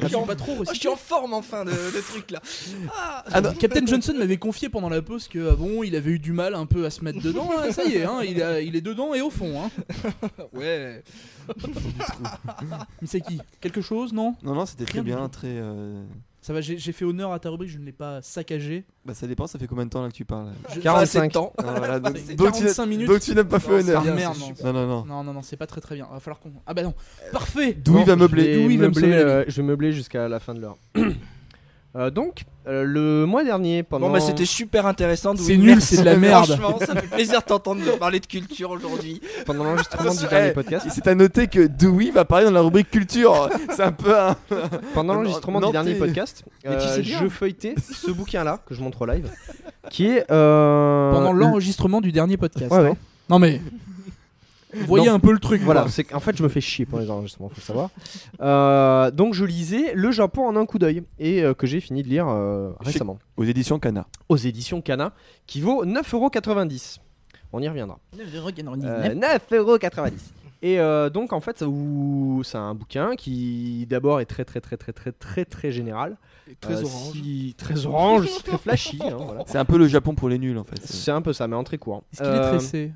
[0.00, 2.40] Je suis pas trop Oh, je suis en forme enfin de, de truc là.
[2.96, 6.12] Ah Ah non, Captain Johnson m'avait confié pendant la pause que euh, bon, il avait
[6.12, 7.50] eu du mal un peu à se mettre dedans.
[7.58, 9.62] Ah, ça y est, hein, il, a- il est dedans et au fond.
[9.62, 9.70] Hein.
[10.52, 11.02] Ouais.
[13.00, 13.40] Mais c'est qui?
[13.60, 14.36] Quelque chose Non?
[14.42, 15.48] Non, non, c'était très bien, très.
[15.50, 16.02] euh,
[16.42, 18.84] Ça va, j'ai fait honneur à ta rubrique, je ne l'ai pas saccagé.
[19.04, 21.18] Bah, ça dépend, ça fait combien de temps là que tu parles Je- Pas assez
[21.18, 21.32] de 45.
[21.32, 21.52] temps.
[21.58, 23.08] Ah, voilà, donc, C'est donc tu 45 n'as- minutes.
[23.08, 24.02] donc tu n'as pas fait Non, honneur.
[24.02, 24.72] bien, merde, c'est non.
[24.72, 25.22] Non, non, non.
[25.24, 26.08] Non, non, c'est pas très très bien.
[26.10, 26.52] Va falloir qu'on.
[26.66, 26.94] Ah bah non.
[27.30, 27.74] Parfait.
[27.74, 29.92] D'où il va meubler je vais D'où il va me meubler, euh, Je vais meubler
[29.92, 30.78] jusqu'à la fin de l'heure.
[31.96, 34.06] Euh, donc, euh, le mois dernier, pendant.
[34.06, 35.34] Bon bah c'était super intéressant.
[35.36, 36.46] C'est nul, c'est de la merde.
[36.56, 39.20] Franchement, ça fait plaisir de t'entendre parler de culture aujourd'hui.
[39.44, 40.86] pendant l'enregistrement du dernier podcast.
[40.90, 43.48] C'est à noter que Dewey va parler dans la rubrique culture.
[43.74, 44.36] C'est un peu un.
[44.94, 48.74] Pendant l'enregistrement non, du dernier podcast, Mais tu euh, sais je feuilletais ce bouquin-là que
[48.74, 49.28] je montre au live,
[49.90, 52.70] qui est euh, Pendant le- l'enregistrement du dernier podcast.
[52.70, 52.90] Ouais, ouais.
[52.90, 52.96] hein.
[53.28, 53.60] Non mais.
[54.74, 55.14] Vous voyez Non.
[55.14, 55.62] un peu le truc.
[55.62, 57.90] Voilà, c'est qu'en fait je me fais chier pour les enregistrements, faut le savoir.
[58.40, 62.02] Euh, donc je lisais Le Japon en un coup d'œil et euh, que j'ai fini
[62.02, 64.06] de lire euh, récemment Aux éditions Cana.
[64.28, 65.12] aux éditions Kana
[65.46, 66.98] qui vaut 9,90€.
[67.52, 67.98] On y reviendra.
[68.18, 70.12] Euh, 9,90€.
[70.62, 71.64] Et euh, donc en fait
[72.44, 76.16] c'est un bouquin qui d'abord est très très très très très très très général,
[76.60, 77.12] Très Euh, orange.
[77.12, 78.98] si- très orange, très flashy.
[79.02, 79.42] hein, voilà.
[79.46, 80.78] C'est un peu le Japon pour les nuls en fait.
[80.84, 82.02] C'est un peu ça, mais en très court.
[82.12, 82.92] Est-ce qu'il est tressé?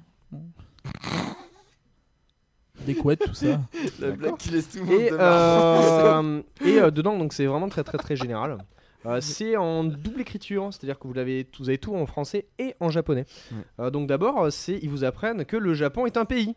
[2.87, 3.61] Des couettes, tout ça.
[4.01, 7.85] La blague qui laisse tout le Et, euh, et euh, dedans, donc c'est vraiment très
[7.85, 8.59] très très général.
[9.07, 12.75] Euh, c'est en double écriture, c'est-à-dire que vous avez, vous avez tout en français et
[12.81, 13.27] en japonais.
[13.53, 13.59] Ouais.
[13.81, 16.55] Euh, donc d'abord, c'est ils vous apprennent que le Japon est un pays.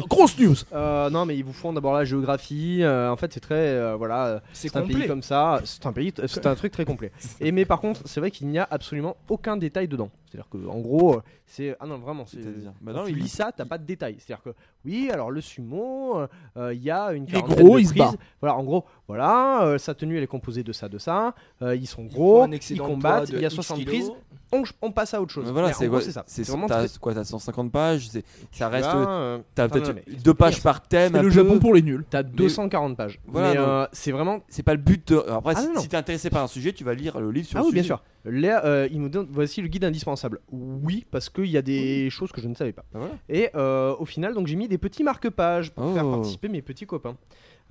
[0.08, 2.82] Grosse news Euh, non, mais ils vous font d'abord la géographie.
[2.82, 5.08] euh, en fait, c'est très euh, voilà, C'est c'est un pays complet.
[5.08, 5.60] comme ça.
[5.64, 7.10] C'est un pays, c'est un truc très complet.
[7.40, 10.10] Et mais par contre, c'est vrai qu'il n'y a absolument aucun détail dedans.
[10.26, 13.28] C'est-à-dire que en gros, c'est ah non vraiment, c'est C'est-à-dire Bah non, tu il- lis
[13.28, 14.16] ça, t'as pas de détails.
[14.18, 14.50] C'est-à-dire que
[14.84, 16.18] oui, alors le sumo,
[16.56, 18.12] euh, il y a une Il est gros, il se bat.
[18.40, 21.34] Voilà, en gros, voilà, euh, sa tenue elle est composée de ça, de ça.
[21.62, 23.94] euh, ils sont gros, ils combattent, il y a X 60 kilos.
[23.94, 24.10] prises.
[24.50, 25.44] On, on passe à autre chose.
[25.44, 26.24] Mais voilà, c'est ça.
[26.26, 28.08] c'est vraiment t'as très- quoi, t'as 150 pages,
[28.50, 31.12] ça reste, as, euh, t'as peut-être deux pages par thème.
[31.12, 31.34] C'est le peu.
[31.34, 32.06] Japon pour les nuls.
[32.08, 33.20] T'as 240 pages.
[33.26, 34.40] Voilà, mais donc- euh, c'est vraiment.
[34.48, 35.18] C'est pas le but de.
[35.30, 37.60] Après, Ah si, t'es intéressé par un sujet, tu vas lire le livre sur Ah
[37.60, 38.02] le oui, bien sûr.
[38.24, 40.40] Là, euh, il nous donne voici le guide indispensable.
[40.50, 42.84] Oui, parce qu'il y a des choses que je ne savais pas.
[42.92, 43.12] Voilà.
[43.28, 46.12] Et euh, au final, donc j'ai mis des petits marque-pages pour faire Oh.
[46.12, 47.16] participer mes petits copains.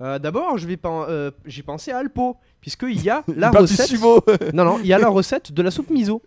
[0.00, 3.90] Euh, D'abord, je vais pen- euh, j'ai pensé à Alpo, puisqu'il y a la recette.
[4.54, 6.22] Non, non, il y a la recette de la soupe miso.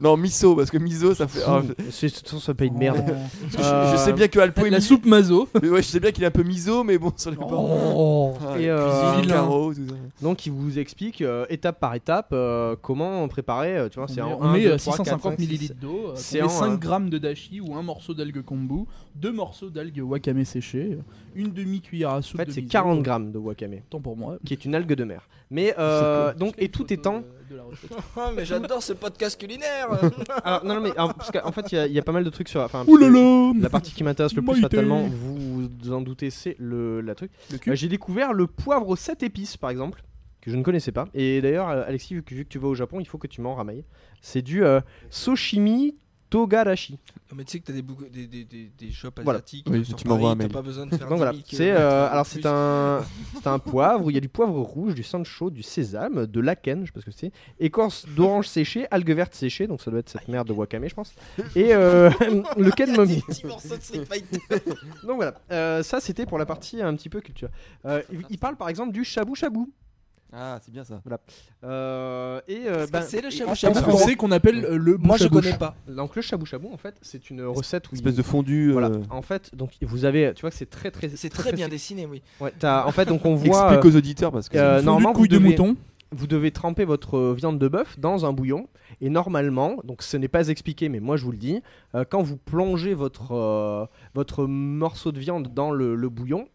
[0.00, 1.42] non, miso, parce que miso, ça fait.
[1.46, 1.60] ah,
[1.90, 3.04] C'est c'est- c'est pas une merde.
[3.50, 5.48] je, je Euh, sais bien que Alpo est La soupe mazo.
[5.62, 8.32] mais ouais, je sais bien qu'il est un peu miso, mais bon, sur les Oh.
[8.40, 9.94] Ah, Et, cuisine, euh, carreaux, tout ça.
[10.22, 13.86] Donc, il vous explique euh, étape par étape euh, comment préparer.
[13.90, 15.38] Tu vois, c'est on met, en on un, met, deux, euh, trois, 650 quatre, cinq,
[15.40, 15.46] six.
[15.46, 18.14] millilitres d'eau, euh, C'est on met en, 5 euh, grammes de dashi ou un morceau
[18.14, 18.84] d'algue kombu,
[19.14, 20.98] deux morceaux d'algue wakame séchées,
[21.34, 22.72] une demi-cuillère à En soupe fait, de c'est miso.
[22.72, 24.38] 40 grammes de wakame, Tant pour moi.
[24.44, 25.28] qui est une algue de mer.
[25.50, 27.18] Mais euh, donc, et tout étant.
[27.20, 27.90] de- de la recette.
[28.16, 29.88] Ah, mais j'adore ce podcast culinaire.
[30.44, 32.12] Alors, non, non, mais en, parce qu'en fait, il y a- il y, a pas
[32.12, 32.60] mal de trucs sur.
[32.60, 34.62] Enfin, Ouh là là La partie qui m'intéresse le plus Maïté.
[34.62, 37.32] fatalement, vous vous en doutez, c'est le la truc.
[37.66, 40.04] Euh, J'ai découvert le poivre aux 7 épices par exemple,
[40.40, 41.08] que je ne connaissais pas.
[41.14, 43.26] Et d'ailleurs, euh, Alexis, vu que, vu que tu vas au Japon, il faut que
[43.26, 43.84] tu m'en ramailles.
[44.20, 44.80] C'est du euh,
[45.10, 45.96] Soshimi
[46.30, 46.96] Togarashi.
[47.34, 49.38] mais tu sais que t'as des, bouc- des, des, des, des shops Voilà.
[49.40, 50.46] asiatiques Oui, sur tu m'envoies un mail.
[50.46, 53.02] T'as pas besoin de faire Donc voilà, 10 000 c'est euh, alors c'est un
[53.42, 56.40] c'est un poivre où il y a du poivre rouge, du sancho, du sésame, de
[56.40, 59.90] l'aken, je sais pas ce que c'est, écorce d'orange séchée, algues vertes séchées, donc ça
[59.90, 61.12] doit être cette merde de wakame, je pense.
[61.56, 62.10] Et euh,
[62.56, 63.16] le ken momi.
[63.16, 64.38] Des petits morceaux de Street Fighter.
[65.02, 67.48] Donc voilà, Euh, ça c'était pour la partie un petit peu culture.
[67.86, 69.66] Euh, il, il parle par exemple du shabu shabu.
[70.32, 71.00] Ah, c'est bien ça.
[71.64, 75.56] Euh, et euh, ben, c'est le que c'est qu'on appelle euh, le Moi, je connais
[75.56, 75.74] pas.
[75.88, 78.72] Donc le shabu shabu en fait, c'est une recette où Espèce il- de fondu.
[78.72, 78.88] voilà.
[78.88, 81.68] euh, En fait, donc vous avez, tu vois que c'est très très C'est très bien
[81.68, 82.22] dessiné, oui.
[82.40, 83.74] Ouais, t'as- en fait, donc on voit.
[83.74, 84.56] Explique aux auditeurs parce que.
[84.56, 85.76] Euh, normalement, vous de devez- mouton.
[86.12, 88.68] vous devez tremper votre viande de bœuf dans un bouillon.
[89.00, 91.62] Et normalement, donc ce n'est pas expliqué, mais moi je vous le dis,
[91.94, 96.48] euh, quand vous plongez votre, euh, votre morceau de viande dans le, le bouillon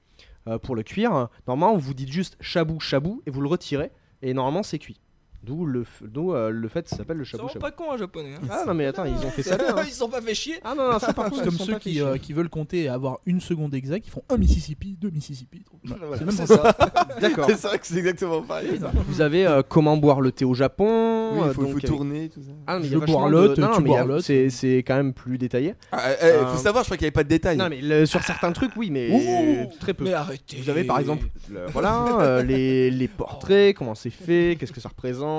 [0.61, 3.91] pour le cuire, normalement vous dites juste chabou chabou et vous le retirez.
[4.21, 4.99] Et normalement c'est cuit.
[5.45, 7.59] D'où le, f- d'où, euh, le fait ça s'appelle le sont chabou.
[7.59, 8.33] pas cons, un japonais.
[8.35, 8.47] hein.
[8.49, 9.75] Ah non mais attends, ils ont fait ça hein.
[9.85, 10.55] Ils se sont pas fait chier.
[10.63, 12.33] Ah non, non, ça par contre, C'est ils comme sont ceux pas qui, euh, qui
[12.33, 15.63] veulent compter et avoir une seconde exacte, ils font un Mississippi, deux Mississippi.
[15.63, 17.17] trois- Voilà, C'est même c'est pas ça.
[17.21, 17.45] D'accord.
[17.49, 18.79] c'est vrai que c'est exactement pareil.
[19.07, 21.31] Vous avez euh, comment boire le thé au Japon.
[21.33, 22.51] Oui, euh, il faut, donc, faut euh, tourner, tout ça.
[22.67, 23.95] Ah, mais il y Je a vachement boirlotte, de- non, non, tu mais il y
[23.95, 24.23] a- boirlotes.
[24.23, 25.75] C'est c'est quand même plus détaillé.
[25.91, 27.57] Ah, eh, Euh, faut savoir, je crois qu'il n'y avait pas de détails.
[27.57, 29.69] Non, mais le- sur certains trucs, oui, mais Ouh.
[29.79, 30.03] très peu.
[30.05, 30.57] Mais arrêtez.
[30.57, 34.81] Vous avez par exemple, le- voilà, euh, les, les portraits, comment c'est fait, qu'est-ce que
[34.81, 35.34] ça représente,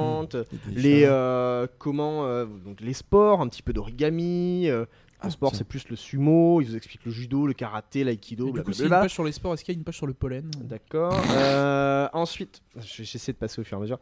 [0.74, 4.68] les euh, comment, euh, donc les sports, un petit peu d'origami.
[4.68, 4.84] euh,
[5.22, 6.61] le Ah, sport, c'est plus le sumo.
[6.61, 9.14] Ils vous expliquent le judo, le karaté, l'aïkido, du coup, s'il y a une page
[9.14, 11.18] sur les sports, est-ce qu'il y a une page sur le pollen D'accord.
[11.30, 13.99] Euh, ensuite, j'essaie de passer au fur et à mesure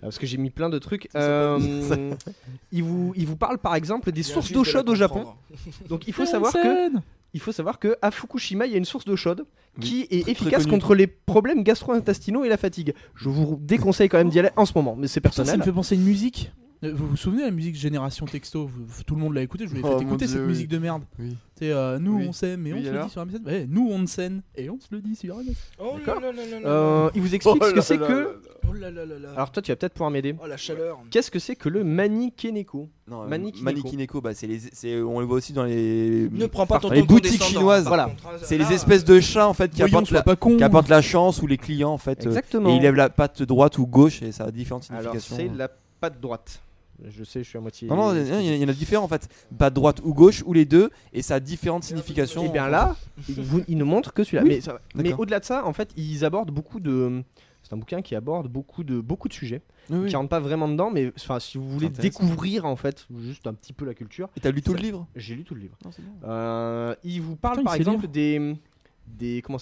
[0.00, 1.08] parce que j'ai mis plein de trucs.
[1.16, 1.58] Euh,
[2.72, 5.26] il vous, il vous parle par exemple des sources d'eau chaude au Japon.
[5.88, 6.88] Donc il faut savoir que
[7.34, 9.44] il faut savoir que à Fukushima, il y a une source d'eau chaude
[9.80, 12.94] qui est très efficace contre les problèmes gastro-intestinaux et la fatigue.
[13.16, 15.58] Je vous déconseille quand même d'y aller en ce moment, mais c'est Putain, ça personnel.
[15.60, 16.52] me fait penser à une musique.
[16.84, 18.66] Euh, Vous vous souvenez de la musique Génération Texto?
[18.66, 20.48] Vous- Tout le monde l'a écouté, je vous l'ai Oh, fait écouter Dieu, cette oui.
[20.48, 21.02] musique de merde.
[21.18, 21.36] Oui.
[21.58, 22.26] C'est euh, nous Oui.
[22.28, 23.42] on s'aime et on se le alors dit sur MSN.
[23.46, 25.54] Ouais, nous on s'aime et on se le dit sur MSN.
[25.78, 26.68] Oh là là là.
[26.68, 28.02] Euh, il vous explique Oh ce que c'est que.
[28.02, 28.26] là là.
[28.68, 29.28] Oh là là là là.
[29.36, 30.34] Alors toi, tu vas peut-être pouvoir m'aider.
[30.42, 30.98] Oh la chaleur.
[31.10, 33.64] Qu'est-ce que c'est que le manikeneko Non, euh, Manikineko.
[33.64, 36.90] Manikineko, bah, c'est les, c'est- on le voit aussi dans les, Ne prends pas ton
[36.90, 37.86] les ton boutiques chinoises.
[37.86, 38.06] Voilà.
[38.24, 40.56] hein, c'est les espèces de chats en fait qui apportent, la, pas con.
[40.56, 42.24] qui apportent la chance ou les clients en fait.
[42.26, 42.70] Exactement.
[42.70, 45.36] et ils lèvent la patte droite ou gauche et ça a différentes significations.
[45.36, 45.68] c'est la
[46.00, 46.60] patte droite.
[47.02, 47.88] Je sais, je suis à moitié.
[47.88, 49.28] Non, non, il y en a- il y en a différents en fait.
[49.50, 52.44] Bas de droite ou gauche ou les deux, et ça a différentes significations.
[52.44, 52.96] Et bien là,
[53.28, 54.42] il, vous- il ne montre que celui-là.
[54.44, 54.60] Oui,
[54.94, 57.22] mais au-delà de ça, en fait, ils abordent beaucoup de.
[57.62, 60.08] C'est un bouquin qui aborde beaucoup de beaucoup de sujets, Oui, oui.
[60.10, 63.54] qui rentrent pas vraiment dedans, mais enfin, si vous voulez découvrir en fait juste un
[63.54, 65.06] petit peu la culture, Et t'as lu tout Ça- le livre?
[65.16, 65.76] J'ai lu tout le livre.
[65.82, 66.12] Non, c'est bon.
[66.28, 68.54] Euh, il vous parle Putain, par exemple des
[69.06, 69.58] des comment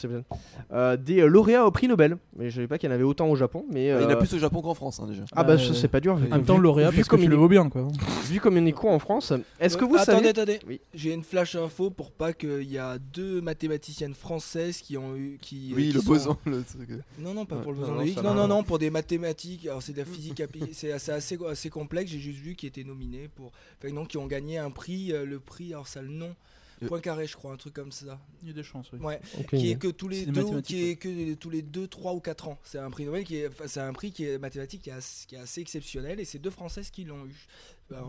[0.72, 2.16] Euh, des euh, lauréats au prix Nobel.
[2.36, 3.97] Mais je savais pas qu'il y en avait autant au Japon, mais Il y en
[4.09, 5.24] euh, a plus au Japon qu'en France hein, déjà.
[5.36, 6.14] ah bah Euh, ça, c'est pas dur.
[6.14, 7.86] En même temps, lauréat, vu parce comme il le vaux bien, quoi.
[8.24, 10.61] vu comme il est en France, est-ce que Euh, vous attendez, savez attendez.
[10.66, 10.80] Oui.
[10.95, 15.38] J'ai une flash info pour pas qu'il y a deux mathématiciennes françaises qui ont eu.
[15.40, 16.36] Qui, Oui, qui le sont- boson.
[16.47, 16.88] le truc.
[17.18, 17.62] Non, non, pas Ouais.
[17.62, 18.14] pour le Non, boson non, de Higgs.
[18.14, 19.66] ça Non, non, non, pour des mathématiques.
[19.66, 20.70] Alors, c'est de la physique appliquée.
[20.72, 22.11] C'est assez, assez, assez complexe.
[22.11, 23.53] J'ai juste vu qu'ils étaient nominés pour.
[23.82, 25.12] Enfin, non, qui ont gagné un prix.
[25.12, 26.34] euh, le prix, alors ça, le nom.
[26.83, 26.89] Euh.
[26.89, 28.20] Point carré, je crois, un truc comme ça.
[28.43, 28.99] Il y a des chances, oui.
[29.01, 29.20] Ouais.
[29.49, 32.49] Qui est que tous les deux, qui est que tous les deux, trois ou quatre
[32.49, 32.59] ans.
[32.64, 34.95] C'est un prix Nobel qui est, enfin, c'est un prix qui est mathématique qui est
[34.95, 37.47] assez, qui est assez exceptionnel et c'est deux Françaises qui l'ont eu.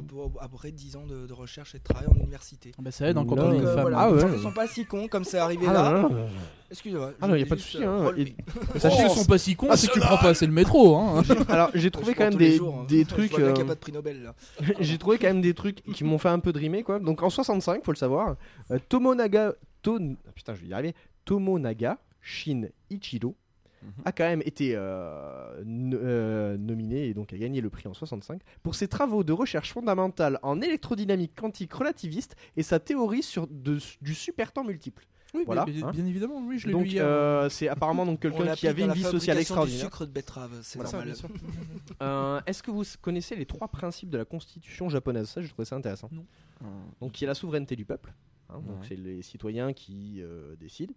[0.07, 2.71] Pour après 10 ans de, de recherche et de travail en université.
[2.79, 3.81] Bah, ça aide hein, quand on est une euh, femme.
[3.81, 4.21] voilà, Ah les ouais.
[4.21, 6.09] gens ne sont pas si cons comme c'est arrivé Ah, là.
[6.71, 7.11] Excusez-moi.
[7.21, 8.35] Ah non, y a voulais pas de souci, euh, hein, relever.
[8.77, 10.95] Sachez qu'ils sont pas si cons, c'est que tu prends pas assez le métro.
[10.95, 11.21] Hein.
[11.49, 12.85] Alors j'ai trouvé quand même des, jours, hein.
[12.87, 13.37] des trucs.
[13.37, 14.35] euh, a pas de prix Nobel là.
[14.79, 16.99] j'ai trouvé quand même des trucs qui m'ont fait un peu drimer quoi.
[16.99, 18.35] Donc en 65, faut le savoir,
[18.71, 20.95] euh, Tomonaga, Ton- ah, putain, je vais y arriver.
[21.25, 23.35] Tomonaga Shin Ichiro.
[24.05, 28.41] A quand même été euh, euh, nominé et donc a gagné le prix en 65
[28.61, 33.79] pour ses travaux de recherche fondamentale en électrodynamique quantique relativiste et sa théorie sur de-
[34.01, 35.05] du supertemps multiple.
[35.35, 35.91] Oui, Voilà, hein.
[35.91, 39.01] bien évidemment, oui, je l'ai Donc euh, c'est apparemment donc quelqu'un qui avait une vie
[39.01, 39.85] sociale fabrication du extraordinaire.
[39.85, 40.91] sucre de betterave, c'est Voilà.
[40.91, 41.15] normal.
[42.01, 45.27] Euh, Est-ce que vous connaissez les trois principes de la constitution japonaise?
[45.29, 46.09] Ça, je trouvais ça intéressant.
[47.01, 48.13] Donc il y a la souveraineté du peuple,
[48.49, 48.85] hein, donc Ouais.
[48.87, 50.93] c'est les citoyens qui euh, décident.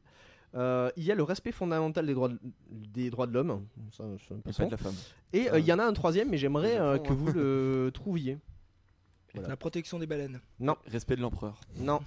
[0.56, 2.38] Euh, il y a le respect fondamental des droits de,
[2.70, 4.34] des droits de l'homme, ça, ça.
[4.58, 4.94] pas de la femme.
[5.34, 7.16] et euh, il y en a un troisième, mais j'aimerais euh, que hein.
[7.16, 8.38] vous le trouviez.
[9.34, 9.50] Voilà.
[9.50, 10.40] La protection des baleines.
[10.58, 11.60] Non, Respect de l'empereur.
[11.78, 12.00] non,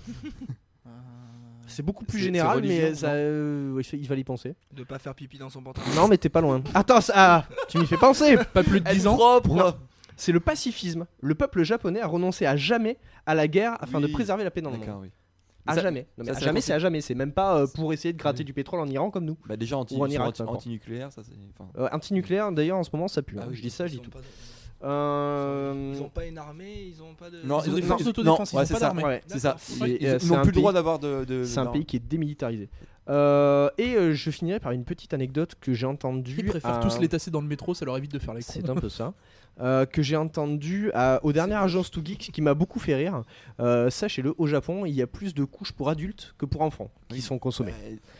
[1.68, 4.56] c'est beaucoup plus général, mais ça, euh, il fallait y penser.
[4.74, 5.86] De pas faire pipi dans son pantalon.
[5.95, 6.64] Non, mais t'es pas loin.
[6.74, 8.36] Attends, ça- ah, tu m'y fais penser.
[8.54, 9.16] Pas plus de 10 ans.
[9.16, 9.76] propre Non.
[10.16, 11.06] C'est le pacifisme.
[11.22, 14.62] Le peuple japonais a renoncé à jamais à la guerre afin de préserver la paix
[14.62, 14.89] dans le monde.
[15.02, 15.12] Oui.
[15.70, 16.08] À Ça- jamais.
[16.18, 17.02] Non, mais ça, à c'est la jamais, c'est à jamais.
[17.02, 19.38] C'est même pas euh, pour essayer de gratter du pétrole en Iran comme nous.
[19.48, 20.58] Bah déjà anti, Ou en ils sont Irak, anti- peu importe.
[20.58, 21.32] anti-nucléaire, ça c'est.
[21.60, 23.36] enfin, Euh, antinucléaire, d'ailleurs, en ce moment, ça pue.
[23.40, 23.48] Ah hein.
[23.50, 24.10] oui, je dis ça, je dis ont tout.
[24.12, 24.26] pas de-
[24.82, 27.38] Euh, Ils ont pas une armée, ils ont pas de.
[27.44, 28.86] Non, Ils ont des ils- forces ils- d'autodéfense, non, ils ouais, ont c'est pas ça.
[28.88, 29.04] d'armée.
[29.04, 29.22] ouais.
[29.28, 29.58] C'est ça.
[29.86, 31.26] Ils, n'ont plus le droit d'avoir de.
[31.26, 32.70] de- C'est un pays qui est démilitarisé.
[33.10, 36.36] Euh, et euh, je finirai par une petite anecdote que j'ai entendue.
[36.40, 38.42] Ils préfèrent à- tous les tasser dans le métro, ça leur évite de faire les
[38.42, 38.52] cons.
[38.54, 39.14] C'est un peu ça.
[39.62, 43.24] Euh, que j'ai entendu à- aux dernières agences to Geek qui m'a beaucoup fait rire.
[43.60, 46.89] Euh, Sachez-le, au Japon, il y a plus de couches pour adultes que pour enfants
[47.10, 47.22] qui Oui.
[47.22, 47.74] sont consommées.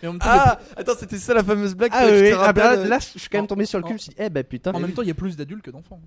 [0.05, 2.73] En Ah Attends, c'était ça la fameuse blague Ah que je oui, te ah bah,
[2.73, 3.87] euh, là, je suis quand même en- tombé sur le cul.
[3.87, 4.73] en- Je me suis dit, eh bah putain.
[4.73, 6.01] en même temps, il y a plus d'adultes que d'enfants.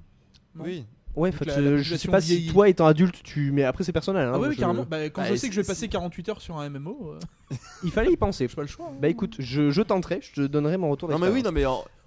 [0.58, 0.84] Oui.
[1.16, 3.52] Ouais, la- la je sais pas si toi étant adulte, tu.
[3.52, 4.28] Mais après, c'est personnel.
[4.28, 4.84] hein, Ah oui, oui, je- carrément.
[4.88, 7.18] Bah, quand Bah, je sais que je vais passer 48 heures sur un MMO, euh,
[7.84, 8.48] Il fallait y penser.
[8.48, 8.86] j'ai pas le choix.
[8.90, 8.96] hein.
[9.00, 11.64] Bah écoute, je, je tenterai, je te donnerai mon retour Non mais oui, non mais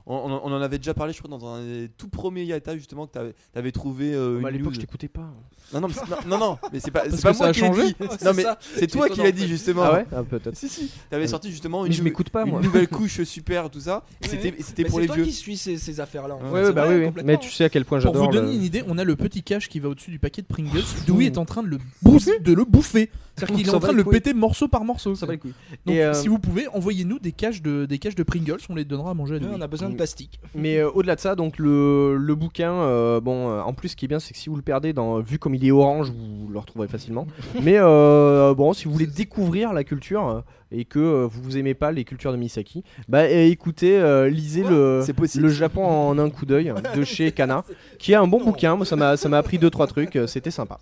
[0.08, 2.76] on, on- on en avait déjà parlé, je crois, dans un des tout premier Yata
[2.78, 5.30] justement que t'avais avais trouvé euh, Bah, à l'époque, je t'écoutais pas.
[5.74, 7.44] Non non, mais c'est- non, non, non, mais c'est pas, Parce c'est pas que ça
[7.44, 7.96] moi a qui l'ai changé dit.
[8.00, 8.44] Ouais, Non c'est mais
[8.76, 9.82] c'est toi qui l'as dit justement.
[9.84, 10.56] Ah ouais Ah, Peut-être.
[10.56, 10.92] Si si.
[11.10, 12.62] T'avais sorti justement une, Mais je nou- m'écoute pas, une moi.
[12.62, 14.04] nouvelle couche super tout ça.
[14.22, 15.26] Et C'était pour c'est les toi vieux.
[15.26, 16.36] qui suis ces, ces affaires-là.
[16.36, 17.10] en Ouais, bah oui.
[17.24, 18.26] Mais tu sais à quel point Pour j'adore.
[18.28, 20.48] vous donner une idée, on a le petit cache qui va au-dessus du paquet de
[20.48, 20.84] Pringles.
[21.08, 23.10] Dewey est en train de le, bouffer, de le bouffer.
[23.36, 25.14] C'est-à-dire qu'il est en train de le péter morceau par morceau.
[25.16, 25.54] Ça va les couilles.
[25.86, 28.76] Donc, Et, euh, si vous pouvez, envoyez-nous des caches de, des caches de Pringles, on
[28.76, 29.52] les donnera à manger à Dewey.
[29.56, 29.98] on a besoin de Mm.
[29.98, 30.40] plastique.
[30.54, 33.96] Mais euh, au-delà de ça, donc le, le bouquin, euh, bon, euh, en plus, ce
[33.96, 36.12] qui est bien, c'est que si vous le perdez, dans, vu comme il est orange,
[36.12, 37.28] vous le retrouverez facilement.
[37.64, 41.92] Mais euh, bon, si vous voulez découvrir la culture et que euh, vous aimez pas
[41.92, 45.04] les cultures de Misaki, bah euh, écoutez, euh, lisez le,
[45.36, 47.64] le Japon en un coup d'œil de chez Kana,
[48.00, 48.76] qui est un bon bouquin.
[48.76, 50.18] Moi, ça m'a ça m'a appris deux trois trucs.
[50.28, 50.80] C'était sympa.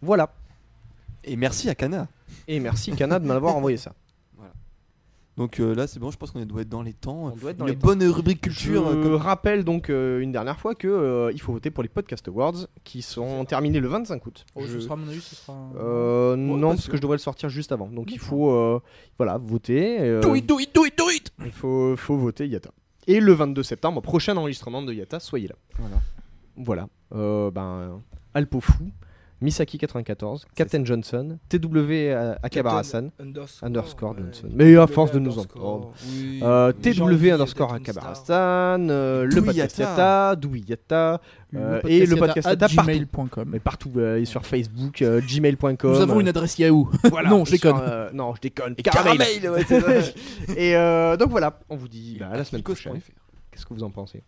[0.00, 0.30] Voilà.
[1.24, 2.08] Et merci à Kana.
[2.48, 3.92] Et merci Kana de m'avoir envoyé ça.
[5.38, 7.32] Donc euh, là c'est bon, je pense qu'on doit être dans les temps.
[7.32, 7.86] On doit être dans Une les temps.
[7.86, 8.86] bonne rubrique culture.
[8.90, 11.88] Je comme- rappelle donc euh, une dernière fois que euh, il faut voter pour les
[11.88, 14.44] Podcast Awards qui sont terminés le 25 août.
[14.54, 15.56] Oh, Je- Ce sera, à mon avis, ce sera.
[15.76, 17.86] Euh, non, pas parce que je devrais le sortir juste avant.
[17.88, 18.80] Donc il faut euh,
[19.18, 20.00] voilà, voter.
[20.00, 22.70] euh, Do it, do it, do it, do it il faut, faut voter Yata.
[23.06, 25.54] Et le 22 septembre, prochain enregistrement de Yata, soyez là.
[25.78, 25.96] Voilà.
[26.56, 26.88] Voilà.
[27.14, 28.00] Euh, ben,
[28.34, 28.90] Alpo Fou,
[29.42, 32.12] Misaki94, Captain Johnson, TW
[32.42, 34.16] Akabarasan, Underscore, underscore ouais.
[34.22, 34.48] Johnson.
[34.54, 35.92] Mais à force de nous entendre.
[36.08, 36.40] oui.
[36.42, 37.74] euh, TW underscore.
[37.74, 39.90] Akabarasan, euh, le podcast Yata.
[39.92, 41.20] Yata, Doui Yata,
[41.54, 42.82] euh, et le podcast Yata partout.
[42.90, 43.48] gmail.com.
[43.50, 45.76] Mais partout, et sur Facebook, gmail.com.
[45.92, 46.88] Nous avons une adresse Yahoo.
[47.10, 47.80] Voilà, Non, je déconne.
[48.14, 48.74] non, je déconne.
[48.78, 49.18] Et Caramel.
[49.18, 50.14] Caramel, ouais.
[50.56, 53.00] Et euh, donc voilà, on vous dit bah, à la semaine prochaine.
[53.50, 54.22] Qu'est-ce que vous en pensez?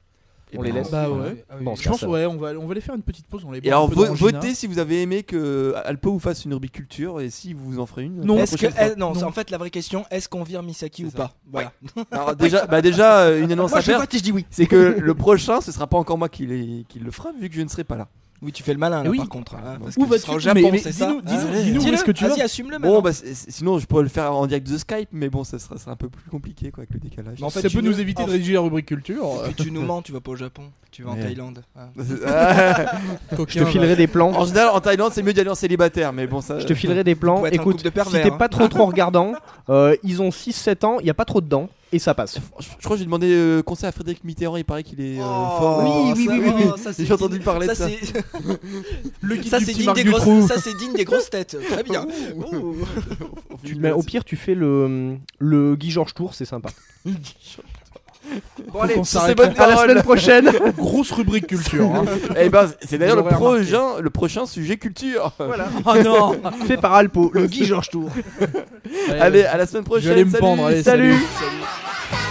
[0.58, 1.44] On ben, les laisse Bah ouais.
[1.50, 3.44] Ah oui, Bon, Je pense ouais, on va on va aller faire une petite pause,
[3.46, 6.54] on les Et alors vo- votez si vous avez aimé que Alpo vous fasse une
[6.54, 8.20] rubrique culture et si vous en ferez une.
[8.24, 8.38] Non.
[8.38, 9.14] Est-ce que, est- non, Non.
[9.14, 11.16] c'est en fait la vraie question, est-ce qu'on vire Misaki ou ça.
[11.16, 11.72] pas Voilà.
[12.10, 14.46] Alors déjà, bah déjà euh, une annonce Moi à je faire, je dis oui.
[14.50, 17.48] c'est que le prochain, ce sera pas encore moi qui, les- qui le fera vu
[17.48, 18.08] que je ne serai pas là.
[18.44, 19.16] Oui, tu fais le malin là Oui.
[19.16, 19.54] par contre.
[19.54, 22.12] hein, parce Où vas-tu au Japon, c'est ça dis-nous- dis-nous- Ah, dis-nous où est-ce que
[22.12, 22.44] tu Vas-y, vas.
[22.44, 25.58] assume-le Bon bah sinon je pourrais le faire en direct de Skype, mais bon ça
[25.58, 27.38] sera, ça sera un peu plus compliqué quoi avec le décalage.
[27.40, 29.42] Mais en fait, ça peut nous éviter en de rédiger la rubrique culture.
[29.44, 31.22] Puis tu nous mens, tu vas pas au Japon, tu vas en Ouais.
[31.22, 31.62] Thaïlande.
[31.76, 31.88] Ah.
[33.48, 34.30] Je te filerai des plans.
[34.32, 36.58] en général en Thaïlande c'est mieux d'y aller en célibataire, mais bon ça.
[36.58, 37.44] Je te filerai des plans.
[37.46, 38.36] Écoute, si t'es hein.
[38.36, 39.32] pas trop trop regardant,
[39.70, 42.38] euh, ils ont 6-7 ans, il y a pas trop de dents et ça passe.
[42.58, 45.18] Je, je crois que j'ai demandé euh, conseil à Frédéric Mitterrand, il paraît qu'il est
[45.18, 45.82] euh, Oh, fort.
[45.84, 46.82] Oui, oui, oui, oui, oh, oui.
[46.82, 47.88] ça, c'est J'ai entendu digne- parler de ça.
[47.88, 48.12] c'est-
[49.20, 51.56] Le guide Ça c'est digne des grosses, ça c'est digne des grosses têtes.
[51.70, 52.06] Très bien.
[52.36, 52.76] Ouh.
[53.64, 56.70] Tu- mais au pire, tu fais le, le Guy Georges Tour, c'est sympa.
[58.72, 59.52] Bon qu'on sur s'arrête là.
[59.58, 60.50] À la semaine prochaine.
[60.78, 61.90] Grosse rubrique culture.
[61.94, 62.04] hein.
[62.38, 65.32] Eh ben, c'est d'ailleurs le prochain, le prochain sujet culture.
[65.38, 65.66] voilà.
[65.86, 66.32] Oh non
[66.66, 68.10] fait par Alpo, le Guy Georges Tour.
[69.20, 70.04] Allez, à la semaine prochaine.
[70.04, 70.40] Je vais aller me salut.
[70.40, 71.12] pendre, allez, Salut.
[71.12, 71.24] salut.
[72.10, 72.23] 「誰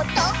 [0.00, 0.39] こで